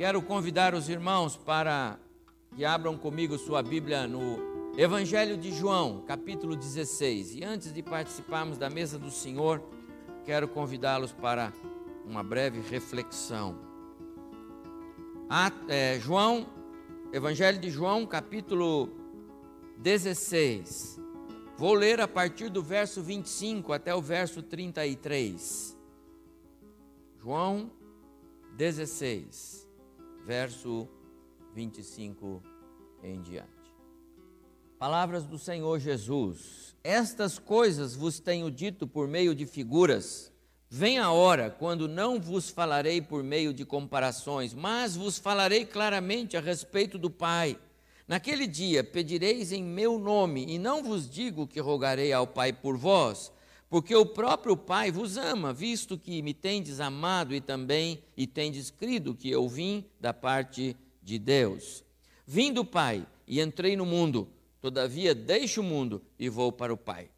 Quero 0.00 0.22
convidar 0.22 0.74
os 0.74 0.88
irmãos 0.88 1.36
para 1.36 1.98
que 2.56 2.64
abram 2.64 2.96
comigo 2.96 3.36
sua 3.36 3.62
Bíblia 3.62 4.08
no 4.08 4.72
Evangelho 4.74 5.36
de 5.36 5.52
João, 5.52 6.02
capítulo 6.06 6.56
16. 6.56 7.34
E 7.34 7.44
antes 7.44 7.70
de 7.70 7.82
participarmos 7.82 8.56
da 8.56 8.70
mesa 8.70 8.98
do 8.98 9.10
Senhor, 9.10 9.62
quero 10.24 10.48
convidá-los 10.48 11.12
para 11.12 11.52
uma 12.06 12.22
breve 12.22 12.62
reflexão. 12.62 13.58
é, 15.68 16.00
João, 16.00 16.46
Evangelho 17.12 17.58
de 17.58 17.68
João, 17.68 18.06
capítulo 18.06 18.88
16. 19.76 20.98
Vou 21.58 21.74
ler 21.74 22.00
a 22.00 22.08
partir 22.08 22.48
do 22.48 22.62
verso 22.62 23.02
25 23.02 23.70
até 23.70 23.94
o 23.94 24.00
verso 24.00 24.42
33. 24.42 25.76
João 27.18 27.70
16, 28.56 29.69
verso 30.24 30.88
25 31.54 32.42
em 33.02 33.20
diante. 33.20 33.48
Palavras 34.78 35.24
do 35.26 35.38
Senhor 35.38 35.78
Jesus: 35.78 36.74
Estas 36.82 37.38
coisas 37.38 37.94
vos 37.94 38.18
tenho 38.18 38.50
dito 38.50 38.86
por 38.86 39.06
meio 39.06 39.34
de 39.34 39.46
figuras. 39.46 40.32
Vem 40.72 40.98
a 40.98 41.10
hora 41.10 41.50
quando 41.50 41.88
não 41.88 42.20
vos 42.20 42.48
falarei 42.48 43.02
por 43.02 43.24
meio 43.24 43.52
de 43.52 43.64
comparações, 43.64 44.54
mas 44.54 44.96
vos 44.96 45.18
falarei 45.18 45.66
claramente 45.66 46.36
a 46.36 46.40
respeito 46.40 46.96
do 46.96 47.10
Pai. 47.10 47.58
Naquele 48.06 48.46
dia 48.46 48.82
pedireis 48.82 49.52
em 49.52 49.62
meu 49.62 49.98
nome, 49.98 50.46
e 50.48 50.58
não 50.58 50.82
vos 50.82 51.10
digo 51.10 51.46
que 51.46 51.60
rogarei 51.60 52.12
ao 52.12 52.26
Pai 52.26 52.52
por 52.52 52.76
vós, 52.76 53.32
porque 53.70 53.94
o 53.94 54.04
próprio 54.04 54.56
Pai 54.56 54.90
vos 54.90 55.16
ama, 55.16 55.52
visto 55.52 55.96
que 55.96 56.20
me 56.22 56.34
tendes 56.34 56.80
amado 56.80 57.32
e 57.32 57.40
também 57.40 58.02
e 58.16 58.26
tendes 58.26 58.68
crido 58.68 59.14
que 59.14 59.30
eu 59.30 59.48
vim 59.48 59.84
da 60.00 60.12
parte 60.12 60.76
de 61.00 61.20
Deus. 61.20 61.84
Vim 62.26 62.52
do 62.52 62.64
Pai 62.64 63.06
e 63.28 63.40
entrei 63.40 63.76
no 63.76 63.86
mundo, 63.86 64.28
todavia 64.60 65.14
deixo 65.14 65.60
o 65.60 65.64
mundo 65.64 66.02
e 66.18 66.28
vou 66.28 66.50
para 66.50 66.74
o 66.74 66.76
Pai. 66.76 67.10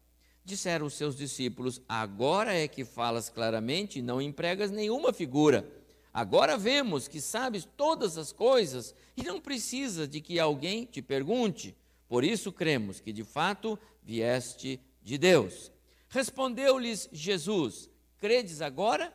Disseram 0.45 0.85
os 0.85 0.93
seus 0.93 1.15
discípulos: 1.15 1.81
Agora 1.89 2.53
é 2.53 2.67
que 2.67 2.85
falas 2.85 3.29
claramente 3.29 3.97
e 3.97 4.03
não 4.03 4.21
empregas 4.21 4.69
nenhuma 4.69 5.11
figura. 5.11 5.67
Agora 6.13 6.55
vemos 6.55 7.07
que 7.07 7.19
sabes 7.19 7.67
todas 7.75 8.15
as 8.15 8.31
coisas 8.31 8.93
e 9.17 9.23
não 9.23 9.41
precisa 9.41 10.07
de 10.07 10.21
que 10.21 10.39
alguém 10.39 10.85
te 10.85 11.01
pergunte. 11.01 11.75
Por 12.07 12.23
isso 12.23 12.51
cremos 12.51 12.99
que 12.99 13.11
de 13.11 13.23
fato 13.23 13.79
vieste 14.03 14.79
de 15.01 15.17
Deus. 15.17 15.72
Respondeu-lhes 16.13 17.09
Jesus: 17.11 17.89
Credes 18.19 18.61
agora? 18.61 19.11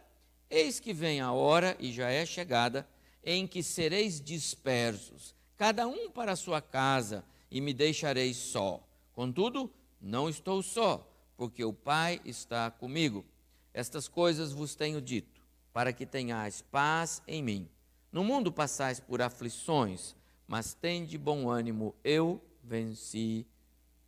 Eis 0.51 0.81
que 0.81 0.93
vem 0.93 1.21
a 1.21 1.31
hora, 1.31 1.77
e 1.79 1.93
já 1.93 2.11
é 2.11 2.27
chegada, 2.27 2.89
em 3.23 3.47
que 3.47 3.63
sereis 3.63 4.21
dispersos, 4.21 5.33
cada 5.57 5.87
um 5.87 6.11
para 6.11 6.33
a 6.33 6.37
sua 6.37 6.61
casa, 6.61 7.25
e 7.49 7.61
me 7.61 7.73
deixareis 7.73 8.37
só. 8.37 8.85
Contudo, 9.13 9.73
não 10.01 10.29
estou 10.29 10.61
só, 10.61 11.09
porque 11.37 11.63
o 11.63 11.73
Pai 11.73 12.21
está 12.25 12.69
comigo. 12.69 13.25
Estas 13.73 14.09
coisas 14.09 14.51
vos 14.51 14.75
tenho 14.75 15.01
dito, 15.01 15.41
para 15.73 15.93
que 15.93 16.05
tenhais 16.05 16.63
paz 16.63 17.23
em 17.29 17.41
mim. 17.41 17.69
No 18.11 18.25
mundo 18.25 18.51
passais 18.51 18.99
por 18.99 19.23
aflições, 19.23 20.17
mas 20.49 20.75
tende 20.75 21.17
bom 21.17 21.49
ânimo, 21.49 21.95
eu 22.03 22.43
venci 22.61 23.47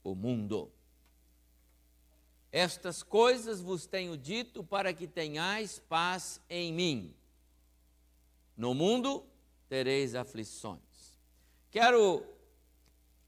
o 0.02 0.12
mundo. 0.12 0.72
Estas 2.52 3.02
coisas 3.02 3.60
vos 3.60 3.86
tenho 3.86 4.16
dito 4.16 4.64
para 4.64 4.92
que 4.92 5.06
tenhais 5.06 5.78
paz 5.78 6.40
em 6.50 6.72
mim. 6.72 7.14
No 8.56 8.74
mundo 8.74 9.24
tereis 9.68 10.14
aflições. 10.14 10.80
Quero 11.70 12.24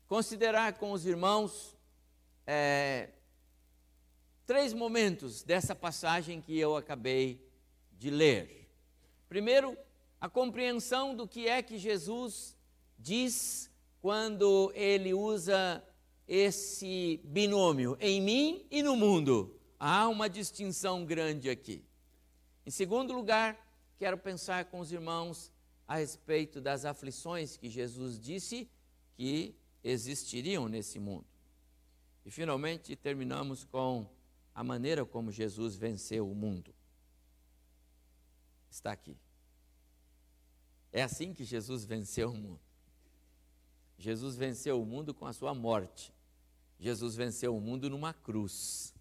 considerar 0.08 0.74
com 0.74 0.90
os 0.90 1.06
irmãos 1.06 1.76
é, 2.44 3.10
três 4.44 4.72
momentos 4.72 5.44
dessa 5.44 5.74
passagem 5.74 6.40
que 6.40 6.58
eu 6.58 6.76
acabei 6.76 7.48
de 7.92 8.10
ler. 8.10 8.68
Primeiro, 9.28 9.78
a 10.20 10.28
compreensão 10.28 11.14
do 11.14 11.26
que 11.28 11.48
é 11.48 11.62
que 11.62 11.78
Jesus 11.78 12.56
diz 12.98 13.70
quando 14.00 14.72
ele 14.74 15.14
usa 15.14 15.82
esse 16.34 17.20
binômio 17.24 17.94
em 18.00 18.18
mim 18.18 18.66
e 18.70 18.82
no 18.82 18.96
mundo. 18.96 19.54
Há 19.78 20.08
uma 20.08 20.30
distinção 20.30 21.04
grande 21.04 21.50
aqui. 21.50 21.84
Em 22.64 22.70
segundo 22.70 23.12
lugar, 23.12 23.54
quero 23.98 24.16
pensar 24.16 24.64
com 24.64 24.80
os 24.80 24.90
irmãos 24.90 25.52
a 25.86 25.96
respeito 25.96 26.58
das 26.58 26.86
aflições 26.86 27.58
que 27.58 27.68
Jesus 27.68 28.18
disse 28.18 28.66
que 29.14 29.54
existiriam 29.84 30.70
nesse 30.70 30.98
mundo. 30.98 31.26
E 32.24 32.30
finalmente 32.30 32.96
terminamos 32.96 33.62
com 33.64 34.08
a 34.54 34.64
maneira 34.64 35.04
como 35.04 35.30
Jesus 35.30 35.76
venceu 35.76 36.30
o 36.30 36.34
mundo. 36.34 36.74
Está 38.70 38.92
aqui. 38.92 39.18
É 40.90 41.02
assim 41.02 41.34
que 41.34 41.44
Jesus 41.44 41.84
venceu 41.84 42.30
o 42.30 42.34
mundo. 42.34 42.60
Jesus 43.98 44.34
venceu 44.34 44.80
o 44.80 44.86
mundo 44.86 45.12
com 45.12 45.26
a 45.26 45.32
sua 45.34 45.54
morte. 45.54 46.10
Jesus 46.82 47.14
venceu 47.14 47.56
o 47.56 47.60
mundo 47.60 47.88
numa 47.88 48.12
cruz. 48.12 48.92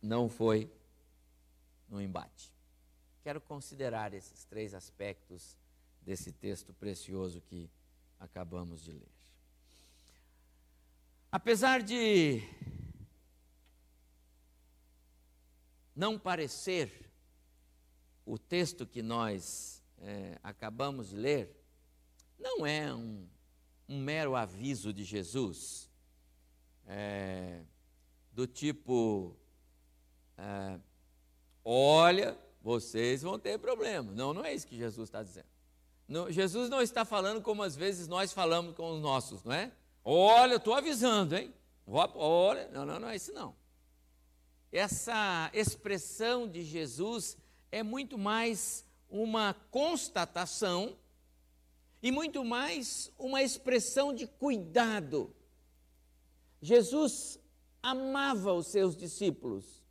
Não 0.00 0.28
foi 0.28 0.72
no 1.88 2.00
embate. 2.00 2.54
Quero 3.24 3.40
considerar 3.40 4.14
esses 4.14 4.44
três 4.44 4.74
aspectos 4.74 5.58
desse 6.00 6.30
texto 6.30 6.72
precioso 6.72 7.40
que 7.40 7.68
acabamos 8.20 8.84
de 8.84 8.92
ler. 8.92 9.12
Apesar 11.32 11.82
de 11.82 12.40
não 15.96 16.16
parecer 16.16 17.10
o 18.24 18.38
texto 18.38 18.86
que 18.86 19.02
nós 19.02 19.82
é, 19.98 20.38
acabamos 20.44 21.08
de 21.08 21.16
ler, 21.16 21.60
não 22.38 22.64
é 22.64 22.94
um, 22.94 23.26
um 23.88 24.00
mero 24.00 24.36
aviso 24.36 24.92
de 24.92 25.02
Jesus, 25.02 25.92
é, 26.86 27.60
do 28.32 28.46
tipo: 28.46 29.36
é, 30.36 30.78
olha, 31.64 32.36
vocês 32.60 33.22
vão 33.22 33.38
ter 33.38 33.58
problema. 33.58 34.10
Não, 34.12 34.32
não 34.32 34.44
é 34.44 34.54
isso 34.54 34.66
que 34.66 34.76
Jesus 34.76 35.08
está 35.08 35.22
dizendo. 35.22 35.46
Não, 36.06 36.30
Jesus 36.30 36.68
não 36.68 36.82
está 36.82 37.04
falando 37.04 37.40
como 37.40 37.62
às 37.62 37.74
vezes 37.74 38.08
nós 38.08 38.32
falamos 38.32 38.74
com 38.74 38.90
os 38.90 39.00
nossos, 39.00 39.42
não 39.42 39.52
é? 39.52 39.72
Olha, 40.04 40.52
eu 40.52 40.58
estou 40.58 40.74
avisando, 40.74 41.36
hein? 41.36 41.52
Olha, 41.86 42.68
não, 42.68 42.84
não, 42.84 43.00
não 43.00 43.08
é 43.08 43.16
isso 43.16 43.32
não. 43.32 43.54
Essa 44.70 45.50
expressão 45.52 46.48
de 46.48 46.62
Jesus 46.62 47.36
é 47.70 47.82
muito 47.82 48.18
mais 48.18 48.84
uma 49.08 49.54
constatação 49.70 50.96
e 52.02 52.10
muito 52.10 52.44
mais 52.44 53.10
uma 53.18 53.42
expressão 53.42 54.12
de 54.12 54.26
cuidado. 54.26 55.34
Jesus 56.64 57.38
amava 57.82 58.54
os 58.54 58.68
seus 58.68 58.96
discípulos. 58.96 59.84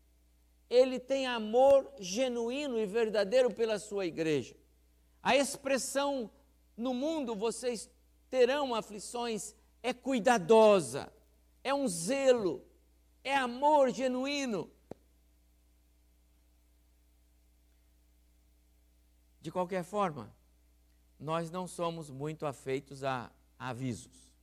Ele 0.67 0.99
tem 0.99 1.27
amor 1.27 1.87
genuíno 1.99 2.79
e 2.79 2.85
verdadeiro 2.87 3.53
pela 3.53 3.77
sua 3.77 4.07
igreja. 4.07 4.55
A 5.21 5.35
expressão 5.35 6.31
no 6.75 6.91
mundo 6.91 7.35
vocês 7.35 7.87
terão 8.27 8.73
aflições 8.73 9.55
é 9.83 9.93
cuidadosa, 9.93 11.13
é 11.63 11.71
um 11.71 11.87
zelo, 11.87 12.65
é 13.23 13.35
amor 13.35 13.91
genuíno. 13.91 14.71
De 19.39 19.51
qualquer 19.51 19.83
forma, 19.83 20.35
nós 21.19 21.51
não 21.51 21.67
somos 21.67 22.09
muito 22.09 22.47
afeitos 22.47 23.03
a 23.03 23.31
avisos. 23.59 24.33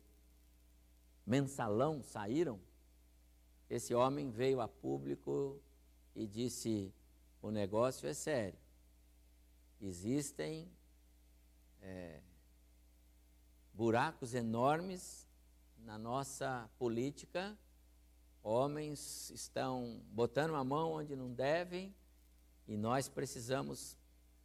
mensalão 1.26 2.04
saíram, 2.04 2.60
esse 3.70 3.96
homem 3.96 4.30
veio 4.30 4.60
a 4.60 4.68
público 4.68 5.60
e 6.14 6.28
disse: 6.28 6.94
o 7.42 7.50
negócio 7.50 8.08
é 8.08 8.14
sério. 8.14 8.60
Existem 9.80 10.70
é, 11.82 12.20
buracos 13.74 14.34
enormes 14.34 15.26
na 15.78 15.98
nossa 15.98 16.70
política, 16.78 17.58
homens 18.42 19.30
estão 19.30 20.02
botando 20.12 20.56
a 20.56 20.64
mão 20.64 20.92
onde 20.92 21.16
não 21.16 21.34
devem 21.34 21.96
e 22.68 22.76
nós 22.76 23.08
precisamos 23.08 23.98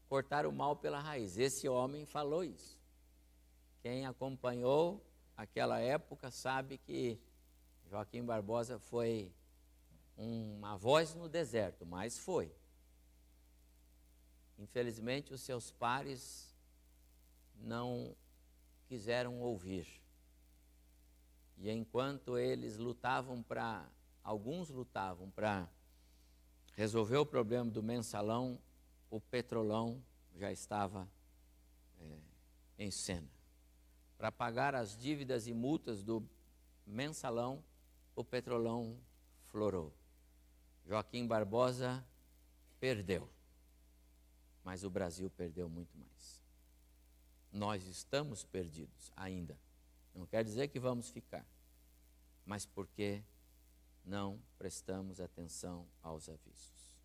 cortar 0.09 0.47
o 0.47 0.53
mal 0.53 0.77
pela 0.77 1.01
raiz. 1.01 1.37
Esse 1.37 1.69
homem 1.69 2.07
falou 2.07 2.45
isso. 2.45 2.78
Quem 3.89 4.05
acompanhou 4.05 5.03
aquela 5.35 5.81
época 5.81 6.31
sabe 6.31 6.77
que 6.77 7.19
Joaquim 7.87 8.23
Barbosa 8.23 8.79
foi 8.79 9.33
uma 10.15 10.77
voz 10.77 11.15
no 11.15 11.27
deserto, 11.27 11.87
mas 11.87 12.19
foi. 12.19 12.55
Infelizmente, 14.59 15.33
os 15.33 15.41
seus 15.41 15.73
pares 15.73 16.55
não 17.55 18.15
quiseram 18.87 19.41
ouvir. 19.41 19.89
E 21.57 21.71
enquanto 21.71 22.37
eles 22.37 22.77
lutavam 22.77 23.43
para, 23.43 23.91
alguns 24.23 24.69
lutavam 24.69 25.31
para 25.31 25.67
resolver 26.75 27.17
o 27.17 27.25
problema 27.25 27.71
do 27.71 27.83
mensalão, 27.83 28.61
o 29.09 29.19
petrolão 29.19 30.05
já 30.35 30.53
estava 30.53 31.09
é, 31.99 32.19
em 32.79 32.91
cena. 32.91 33.38
Para 34.19 34.33
pagar 34.33 34.75
as 34.75 34.99
dívidas 34.99 35.47
e 35.47 35.55
multas 35.55 36.03
do 36.03 36.29
mensalão, 36.85 37.65
o 38.17 38.25
petrolão 38.25 38.99
florou. 39.45 39.95
Joaquim 40.85 41.25
Barbosa 41.25 42.05
perdeu, 42.81 43.31
mas 44.65 44.83
o 44.83 44.91
Brasil 44.91 45.31
perdeu 45.31 45.69
muito 45.69 45.97
mais. 45.97 46.43
Nós 47.53 47.87
estamos 47.87 48.45
perdidos 48.45 49.13
ainda. 49.17 49.57
Não 50.13 50.27
quer 50.27 50.43
dizer 50.43 50.67
que 50.67 50.81
vamos 50.81 51.09
ficar, 51.11 51.47
mas 52.45 52.67
porque 52.67 53.23
não 54.05 54.43
prestamos 54.59 55.21
atenção 55.21 55.87
aos 56.03 56.29
avisos. 56.29 56.99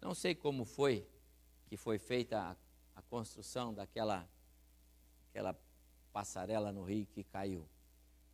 Não 0.00 0.14
sei 0.14 0.34
como 0.34 0.64
foi 0.64 1.08
que 1.66 1.76
foi 1.76 1.98
feita 1.98 2.40
a, 2.40 2.56
a 2.96 3.02
construção 3.02 3.72
daquela 3.72 4.28
aquela 5.30 5.56
passarela 6.12 6.72
no 6.72 6.82
rio 6.82 7.06
que 7.06 7.22
caiu. 7.22 7.68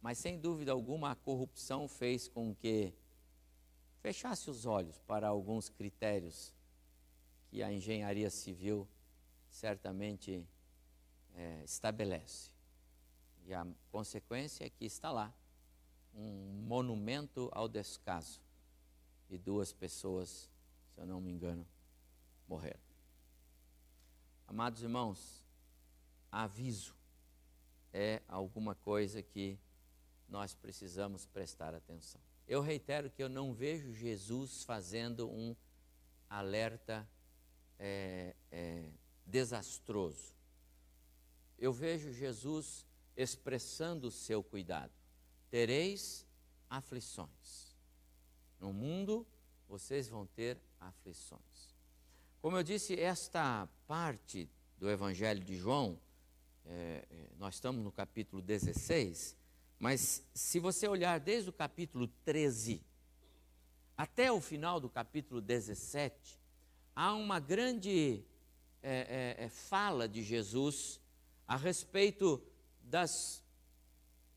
Mas 0.01 0.19
sem 0.19 0.39
dúvida 0.39 0.73
alguma 0.73 1.11
a 1.11 1.15
corrupção 1.15 1.89
fez 1.89 2.29
com 2.29 2.55
que 2.55 2.93
fechasse 4.01 4.51
os 4.51 4.67
olhos 4.67 4.99
para 5.01 5.29
alguns 5.29 5.69
critérios 5.69 6.53
que 7.49 7.63
a 7.63 7.73
engenharia 7.73 8.31
civil 8.31 8.89
certamente 9.49 10.47
é, 11.35 11.63
estabelece. 11.65 12.51
E 13.47 13.55
a 13.55 13.67
consequência 13.91 14.65
é 14.65 14.71
que 14.71 14.85
está 14.85 15.11
lá 15.11 15.33
um 16.15 16.65
monumento 16.67 17.49
ao 17.53 17.69
descaso 17.69 18.41
e 19.29 19.37
duas 19.37 19.73
pessoas, 19.73 20.51
se 20.95 21.01
eu 21.01 21.07
não 21.07 21.21
me 21.21 21.31
engano, 21.31 21.67
morreram. 22.49 22.81
Amados 24.47 24.83
irmãos, 24.83 25.44
aviso 26.35 26.97
é 27.93 28.21
alguma 28.27 28.75
coisa 28.75 29.23
que 29.23 29.57
nós 30.29 30.53
precisamos 30.53 31.27
prestar 31.27 31.75
atenção. 31.75 32.21
Eu 32.47 32.61
reitero 32.61 33.09
que 33.09 33.23
eu 33.23 33.29
não 33.29 33.55
vejo 33.55 33.93
Jesus 33.93 34.65
fazendo 34.65 35.31
um 35.31 35.55
alerta 36.29 37.09
é, 37.79 38.35
é, 38.51 38.91
desastroso. 39.25 40.35
Eu 41.57 41.73
vejo 41.73 42.13
Jesus 42.13 42.85
expressando 43.17 44.09
o 44.09 44.11
seu 44.11 44.43
cuidado. 44.43 44.93
Tereis 45.49 46.27
aflições. 46.69 47.77
No 48.59 48.73
mundo 48.73 49.25
vocês 49.69 50.09
vão 50.09 50.27
ter 50.27 50.59
aflições. 50.81 51.75
Como 52.43 52.57
eu 52.57 52.63
disse, 52.65 52.99
esta 52.99 53.69
parte 53.87 54.51
do 54.77 54.91
Evangelho 54.91 55.43
de 55.43 55.57
João, 55.57 55.99
é, 56.65 57.07
é 57.11 57.29
nós 57.39 57.55
estamos 57.55 57.83
no 57.83 57.93
capítulo 57.93 58.41
16, 58.41 59.37
mas 59.79 60.27
se 60.35 60.59
você 60.59 60.89
olhar 60.89 61.21
desde 61.21 61.51
o 61.51 61.53
capítulo 61.53 62.09
13 62.25 62.83
até 63.97 64.33
o 64.33 64.41
final 64.41 64.81
do 64.81 64.89
capítulo 64.89 65.41
17, 65.41 66.41
há 66.95 67.15
uma 67.15 67.39
grande 67.39 68.25
é, 68.83 69.35
é, 69.39 69.45
é, 69.45 69.49
fala 69.49 70.09
de 70.09 70.23
Jesus 70.23 71.01
a 71.47 71.57
respeito 71.57 72.43
das, 72.83 73.43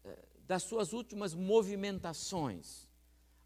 é, 0.04 0.18
das 0.46 0.64
suas 0.64 0.94
últimas 0.94 1.34
movimentações. 1.34 2.88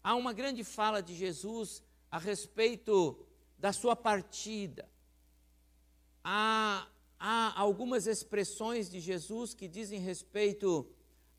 Há 0.02 0.14
uma 0.14 0.32
grande 0.32 0.64
fala 0.64 1.02
de 1.02 1.14
Jesus 1.14 1.82
a 2.10 2.18
respeito 2.18 3.26
da 3.58 3.72
sua 3.72 3.96
partida. 3.96 4.88
Há, 6.22 6.86
há 7.24 7.52
algumas 7.58 8.08
expressões 8.08 8.90
de 8.90 8.98
Jesus 8.98 9.54
que 9.54 9.68
dizem 9.68 10.00
respeito 10.00 10.84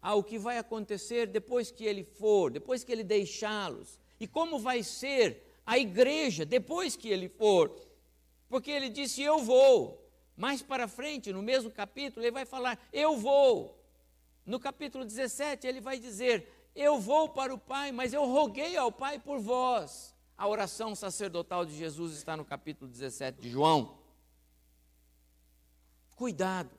ao 0.01 0.23
que 0.23 0.39
vai 0.39 0.57
acontecer 0.57 1.27
depois 1.27 1.71
que 1.71 1.83
ele 1.83 2.05
for, 2.05 2.49
depois 2.49 2.85
que 2.85 2.91
ele 2.91 3.03
deixá-los, 3.03 3.99
e 4.17 4.25
como 4.25 4.57
vai 4.57 4.81
ser 4.81 5.43
a 5.65 5.77
igreja 5.77 6.45
depois 6.45 6.95
que 6.95 7.09
ele 7.09 7.27
for, 7.27 7.69
porque 8.47 8.71
ele 8.71 8.89
disse: 8.89 9.21
Eu 9.21 9.39
vou. 9.39 9.99
Mais 10.35 10.63
para 10.63 10.87
frente, 10.87 11.31
no 11.31 11.43
mesmo 11.43 11.69
capítulo, 11.69 12.25
ele 12.25 12.31
vai 12.31 12.45
falar: 12.45 12.79
Eu 12.91 13.17
vou. 13.17 13.77
No 14.45 14.59
capítulo 14.59 15.03
17, 15.03 15.67
ele 15.67 15.81
vai 15.81 15.99
dizer: 15.99 16.47
Eu 16.73 16.97
vou 16.97 17.27
para 17.27 17.53
o 17.53 17.57
Pai, 17.57 17.91
mas 17.91 18.13
eu 18.13 18.25
roguei 18.25 18.77
ao 18.77 18.91
Pai 18.91 19.19
por 19.19 19.39
vós. 19.39 20.15
A 20.37 20.47
oração 20.47 20.95
sacerdotal 20.95 21.65
de 21.65 21.75
Jesus 21.75 22.13
está 22.13 22.37
no 22.37 22.45
capítulo 22.45 22.89
17 22.89 23.41
de 23.41 23.49
João. 23.49 24.02
Cuidado. 26.15 26.71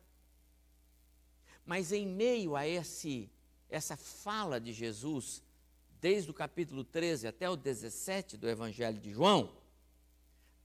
Mas 1.65 1.93
em 1.93 2.07
meio 2.07 2.57
a 2.57 2.67
esse, 2.67 3.31
essa 3.69 3.97
fala 3.97 4.61
de 4.61 4.73
Jesus, 4.73 5.43
desde 6.01 6.31
o 6.31 6.35
capítulo 6.35 6.85
13 6.85 7.27
até 7.27 7.49
o 7.49 7.57
17 7.57 8.37
do 8.37 8.49
Evangelho 8.49 8.99
de 8.99 9.11
João, 9.11 9.57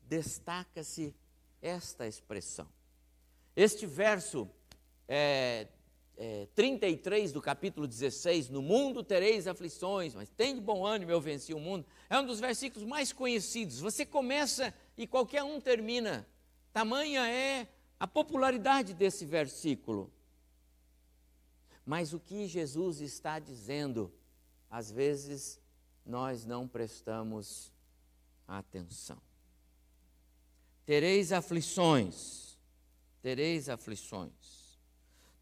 destaca-se 0.01 1.15
esta 1.61 2.07
expressão. 2.07 2.67
Este 3.55 3.85
verso 3.85 4.49
é, 5.07 5.67
é, 6.17 6.47
33 6.53 7.31
do 7.31 7.41
capítulo 7.41 7.87
16, 7.87 8.49
no 8.49 8.61
mundo 8.61 9.03
tereis 9.03 9.47
aflições, 9.47 10.13
mas 10.13 10.29
tem 10.29 10.55
de 10.55 10.61
bom 10.61 10.85
ânimo, 10.85 11.11
eu 11.11 11.21
venci 11.21 11.53
o 11.53 11.59
mundo, 11.59 11.85
é 12.09 12.19
um 12.19 12.25
dos 12.25 12.39
versículos 12.39 12.87
mais 12.87 13.13
conhecidos. 13.13 13.79
Você 13.79 14.05
começa 14.05 14.73
e 14.97 15.07
qualquer 15.07 15.43
um 15.43 15.61
termina. 15.61 16.27
Tamanha 16.73 17.27
é 17.27 17.67
a 17.99 18.07
popularidade 18.07 18.93
desse 18.93 19.25
versículo. 19.25 20.11
Mas 21.85 22.13
o 22.13 22.19
que 22.19 22.47
Jesus 22.47 23.01
está 23.01 23.39
dizendo, 23.39 24.13
às 24.69 24.91
vezes 24.91 25.59
nós 26.05 26.45
não 26.45 26.67
prestamos 26.67 27.73
atenção. 28.47 29.21
tereis 30.85 31.31
aflições, 31.31 32.57
tereis 33.21 33.69
aflições. 33.69 34.79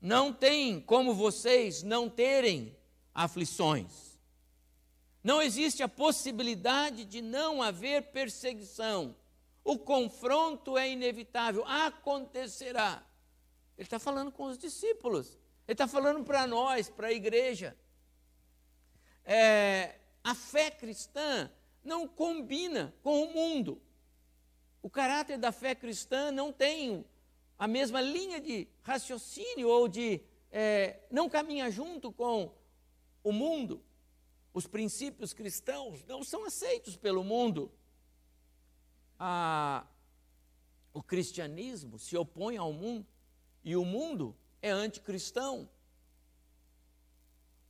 Não 0.02 0.34
tem 0.34 0.82
como 0.82 1.14
vocês 1.14 1.84
não 1.84 2.10
terem 2.10 2.76
aflições. 3.14 4.20
Não 5.24 5.42
existe 5.42 5.82
a 5.82 5.88
possibilidade 5.88 7.06
de 7.06 7.22
não 7.22 7.62
haver 7.62 8.12
perseguição. 8.12 9.16
O 9.68 9.78
confronto 9.78 10.78
é 10.78 10.90
inevitável, 10.90 11.66
acontecerá. 11.66 13.06
Ele 13.78 13.86
está 13.86 14.00
falando 14.00 14.32
com 14.32 14.46
os 14.46 14.58
discípulos, 14.58 15.38
ele 15.68 15.74
está 15.74 15.86
falando 15.86 16.24
para 16.24 16.48
nós, 16.48 16.90
para 16.90 17.08
a 17.08 17.12
igreja. 17.12 17.78
É, 19.26 20.00
a 20.24 20.34
fé 20.34 20.72
cristã 20.72 21.52
não 21.84 22.08
combina 22.08 22.96
com 23.04 23.24
o 23.24 23.34
mundo. 23.34 23.82
O 24.82 24.90
caráter 24.90 25.38
da 25.38 25.52
fé 25.52 25.76
cristã 25.76 26.32
não 26.32 26.54
tem 26.54 27.06
a 27.60 27.68
mesma 27.68 28.00
linha 28.00 28.40
de 28.40 28.70
raciocínio 28.84 29.68
ou 29.68 29.90
de. 29.90 30.22
É, 30.50 31.02
não 31.12 31.28
caminha 31.28 31.70
junto 31.70 32.10
com 32.10 32.56
o 33.22 33.34
mundo. 33.34 33.84
Os 34.54 34.66
princípios 34.66 35.34
cristãos 35.34 36.06
não 36.06 36.24
são 36.24 36.46
aceitos 36.46 36.96
pelo 36.96 37.22
mundo. 37.22 37.70
A, 39.20 39.86
o 40.94 41.02
cristianismo 41.02 41.98
se 41.98 42.16
opõe 42.16 42.58
ao 42.58 42.72
mundo 42.72 43.08
e 43.64 43.76
o 43.76 43.84
mundo 43.84 44.36
é 44.62 44.70
anticristão. 44.70 45.70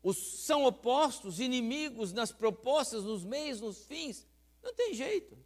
Os, 0.04 0.46
são 0.46 0.64
opostos, 0.64 1.40
inimigos 1.40 2.14
nas 2.14 2.32
propostas, 2.32 3.04
nos 3.04 3.26
meios, 3.26 3.60
nos 3.60 3.84
fins. 3.86 4.28
Não 4.62 4.74
tem 4.74 4.94
jeito. 4.94 5.38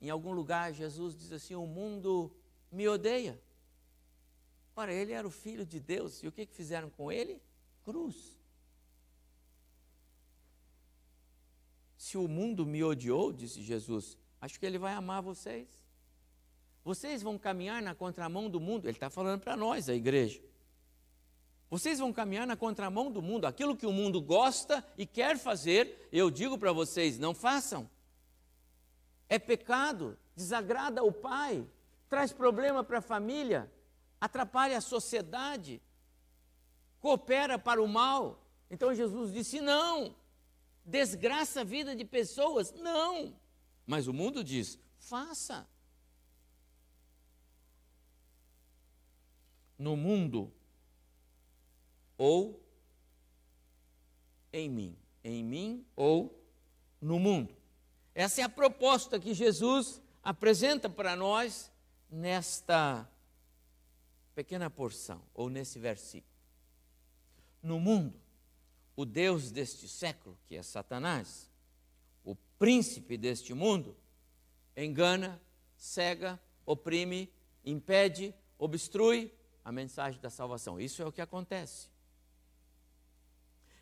Em 0.00 0.08
algum 0.08 0.32
lugar, 0.32 0.72
Jesus 0.72 1.16
diz 1.16 1.32
assim: 1.32 1.54
O 1.54 1.66
mundo 1.66 2.34
me 2.70 2.88
odeia. 2.88 3.40
Ora, 4.74 4.94
ele 4.94 5.12
era 5.12 5.26
o 5.26 5.30
filho 5.30 5.66
de 5.66 5.78
Deus, 5.78 6.22
e 6.22 6.28
o 6.28 6.32
que, 6.32 6.46
que 6.46 6.54
fizeram 6.54 6.88
com 6.88 7.12
ele? 7.12 7.42
Cruz. 7.82 8.39
Se 12.00 12.16
o 12.16 12.26
mundo 12.26 12.64
me 12.64 12.82
odiou, 12.82 13.30
disse 13.30 13.60
Jesus, 13.60 14.16
acho 14.40 14.58
que 14.58 14.64
ele 14.64 14.78
vai 14.78 14.94
amar 14.94 15.20
vocês. 15.20 15.68
Vocês 16.82 17.20
vão 17.20 17.38
caminhar 17.38 17.82
na 17.82 17.94
contramão 17.94 18.48
do 18.48 18.58
mundo. 18.58 18.86
Ele 18.86 18.96
está 18.96 19.10
falando 19.10 19.42
para 19.42 19.54
nós, 19.54 19.86
a 19.86 19.94
igreja. 19.94 20.40
Vocês 21.68 21.98
vão 21.98 22.10
caminhar 22.10 22.46
na 22.46 22.56
contramão 22.56 23.12
do 23.12 23.20
mundo. 23.20 23.44
Aquilo 23.44 23.76
que 23.76 23.84
o 23.84 23.92
mundo 23.92 24.18
gosta 24.18 24.82
e 24.96 25.04
quer 25.04 25.36
fazer, 25.36 26.08
eu 26.10 26.30
digo 26.30 26.56
para 26.56 26.72
vocês: 26.72 27.18
não 27.18 27.34
façam 27.34 27.86
é 29.28 29.38
pecado, 29.38 30.18
desagrada 30.34 31.04
o 31.04 31.12
pai, 31.12 31.68
traz 32.08 32.32
problema 32.32 32.82
para 32.82 33.00
a 33.00 33.02
família, 33.02 33.70
atrapalha 34.18 34.78
a 34.78 34.80
sociedade, 34.80 35.82
coopera 36.98 37.58
para 37.58 37.82
o 37.82 37.86
mal. 37.86 38.42
Então 38.70 38.94
Jesus 38.94 39.34
disse: 39.34 39.60
não, 39.60 40.16
desgraça 40.84 41.60
a 41.60 41.64
vida 41.64 41.94
de 41.94 42.04
pessoas, 42.04 42.72
não. 42.72 43.38
Mas 43.86 44.06
o 44.06 44.12
mundo 44.12 44.42
diz: 44.44 44.78
faça. 44.98 45.68
No 49.78 49.96
mundo 49.96 50.52
ou 52.18 52.62
em 54.52 54.68
mim, 54.68 54.96
em 55.24 55.42
mim 55.42 55.86
ou 55.96 56.38
no 57.00 57.18
mundo. 57.18 57.56
Essa 58.14 58.42
é 58.42 58.44
a 58.44 58.48
proposta 58.48 59.18
que 59.18 59.32
Jesus 59.32 60.02
apresenta 60.22 60.90
para 60.90 61.16
nós 61.16 61.72
nesta 62.10 63.08
pequena 64.34 64.68
porção, 64.68 65.22
ou 65.32 65.48
nesse 65.48 65.78
versículo. 65.78 66.30
No 67.62 67.78
mundo, 67.78 68.20
o 69.00 69.06
Deus 69.06 69.50
deste 69.50 69.88
século, 69.88 70.36
que 70.46 70.54
é 70.54 70.62
Satanás, 70.62 71.50
o 72.22 72.34
príncipe 72.58 73.16
deste 73.16 73.54
mundo, 73.54 73.96
engana, 74.76 75.40
cega, 75.74 76.38
oprime, 76.66 77.32
impede, 77.64 78.34
obstrui 78.58 79.32
a 79.64 79.72
mensagem 79.72 80.20
da 80.20 80.28
salvação. 80.28 80.78
Isso 80.78 81.00
é 81.00 81.06
o 81.06 81.12
que 81.12 81.22
acontece. 81.22 81.88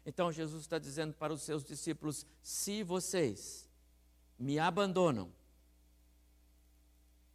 Então 0.06 0.30
Jesus 0.30 0.62
está 0.62 0.78
dizendo 0.78 1.14
para 1.14 1.32
os 1.32 1.42
seus 1.42 1.64
discípulos: 1.64 2.24
se 2.40 2.84
vocês 2.84 3.68
me 4.38 4.56
abandonam 4.56 5.32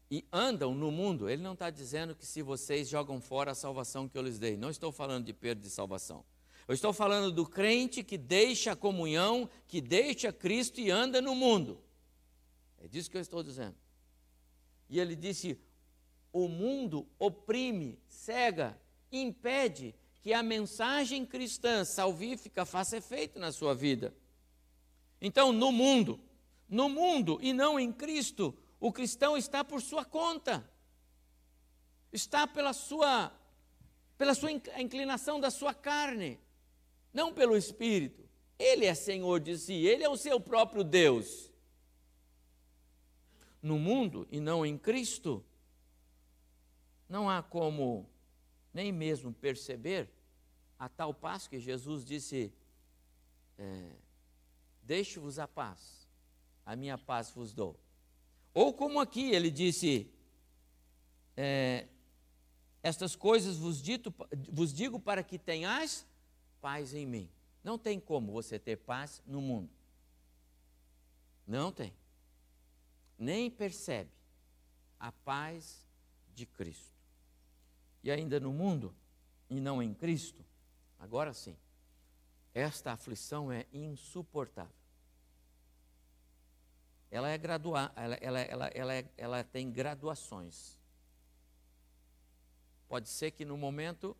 e 0.09 0.25
andam 0.31 0.73
no 0.73 0.89
mundo, 0.89 1.29
ele 1.29 1.43
não 1.43 1.51
está 1.51 1.69
dizendo 1.69 2.15
que 2.15 2.25
se 2.25 2.41
vocês 2.41 2.87
jogam 2.87 3.19
fora 3.19 3.51
a 3.51 3.55
salvação 3.55 4.07
que 4.07 4.17
eu 4.17 4.21
lhes 4.21 4.39
dei. 4.39 4.55
Não 4.55 4.69
estou 4.69 4.89
falando 4.89 5.25
de 5.25 5.33
perda 5.33 5.61
de 5.61 5.69
salvação. 5.69 6.23
Eu 6.67 6.73
estou 6.73 6.93
falando 6.93 7.31
do 7.31 7.45
crente 7.45 8.03
que 8.03 8.17
deixa 8.17 8.71
a 8.71 8.75
comunhão, 8.75 9.49
que 9.67 9.81
deixa 9.81 10.31
Cristo 10.31 10.79
e 10.79 10.89
anda 10.89 11.21
no 11.21 11.35
mundo. 11.35 11.81
É 12.77 12.87
disso 12.87 13.09
que 13.09 13.17
eu 13.17 13.21
estou 13.21 13.43
dizendo. 13.43 13.75
E 14.89 14.99
ele 14.99 15.15
disse: 15.15 15.59
o 16.31 16.47
mundo 16.47 17.07
oprime, 17.19 17.99
cega, 18.07 18.79
impede 19.11 19.93
que 20.21 20.33
a 20.33 20.41
mensagem 20.41 21.25
cristã 21.25 21.83
salvífica 21.83 22.65
faça 22.65 22.97
efeito 22.97 23.37
na 23.39 23.51
sua 23.51 23.75
vida. 23.75 24.15
Então, 25.21 25.51
no 25.51 25.71
mundo, 25.71 26.19
no 26.67 26.89
mundo 26.89 27.39
e 27.41 27.53
não 27.53 27.79
em 27.79 27.91
Cristo, 27.91 28.57
o 28.79 28.91
cristão 28.91 29.37
está 29.37 29.63
por 29.63 29.81
sua 29.81 30.03
conta. 30.03 30.67
Está 32.11 32.47
pela 32.47 32.73
sua 32.73 33.31
pela 34.17 34.35
sua 34.35 34.51
inclinação 34.51 35.39
da 35.39 35.49
sua 35.49 35.73
carne, 35.73 36.39
não 37.13 37.33
pelo 37.33 37.55
espírito. 37.55 38.23
Ele 38.57 38.85
é 38.85 38.93
Senhor 38.93 39.39
de 39.39 39.57
si, 39.57 39.73
ele 39.73 40.03
é 40.03 40.09
o 40.09 40.17
seu 40.17 40.39
próprio 40.39 40.83
Deus. 40.83 41.51
No 43.61 43.79
mundo 43.79 44.27
e 44.31 44.39
não 44.39 44.65
em 44.65 44.77
Cristo, 44.77 45.43
não 47.07 47.29
há 47.29 47.41
como 47.41 48.09
nem 48.73 48.91
mesmo 48.91 49.33
perceber 49.33 50.09
a 50.77 50.89
tal 50.89 51.13
passo 51.13 51.49
que 51.49 51.59
Jesus 51.59 52.03
disse: 52.03 52.53
é, 53.57 53.91
Deixe-vos 54.81 55.39
a 55.39 55.47
paz 55.47 56.03
a 56.65 56.75
minha 56.75 56.97
paz 56.97 57.29
vos 57.29 57.53
dou. 57.53 57.79
Ou 58.53 58.73
como 58.73 58.99
aqui 58.99 59.31
ele 59.31 59.49
disse, 59.49 60.11
é, 61.35 61.87
estas 62.81 63.15
coisas 63.15 63.57
vos, 63.57 63.81
dito, 63.81 64.13
vos 64.51 64.73
digo 64.73 64.99
para 64.99 65.23
que 65.23 65.37
tenhais 65.37 66.05
paz 66.63 66.93
em 66.93 67.05
mim. 67.05 67.29
Não 67.61 67.77
tem 67.77 67.99
como 67.99 68.31
você 68.31 68.57
ter 68.57 68.77
paz 68.77 69.21
no 69.27 69.41
mundo. 69.41 69.69
Não 71.45 71.69
tem. 71.69 71.93
Nem 73.19 73.51
percebe 73.51 74.09
a 74.97 75.11
paz 75.11 75.85
de 76.33 76.45
Cristo. 76.45 76.95
E 78.01 78.09
ainda 78.09 78.39
no 78.39 78.53
mundo, 78.53 78.95
e 79.49 79.59
não 79.59 79.83
em 79.83 79.93
Cristo, 79.93 80.43
agora 80.97 81.33
sim, 81.33 81.57
esta 82.53 82.93
aflição 82.93 83.51
é 83.51 83.65
insuportável 83.73 84.83
ela 87.13 87.29
é 87.29 87.37
graduada, 87.37 87.93
ela, 87.95 88.15
ela, 88.15 88.39
ela, 88.39 88.67
ela, 88.69 88.93
ela 89.15 89.43
tem 89.43 89.71
graduações. 89.71 90.79
Pode 92.87 93.07
ser 93.07 93.29
que 93.29 93.45
no 93.45 93.55
momento 93.55 94.17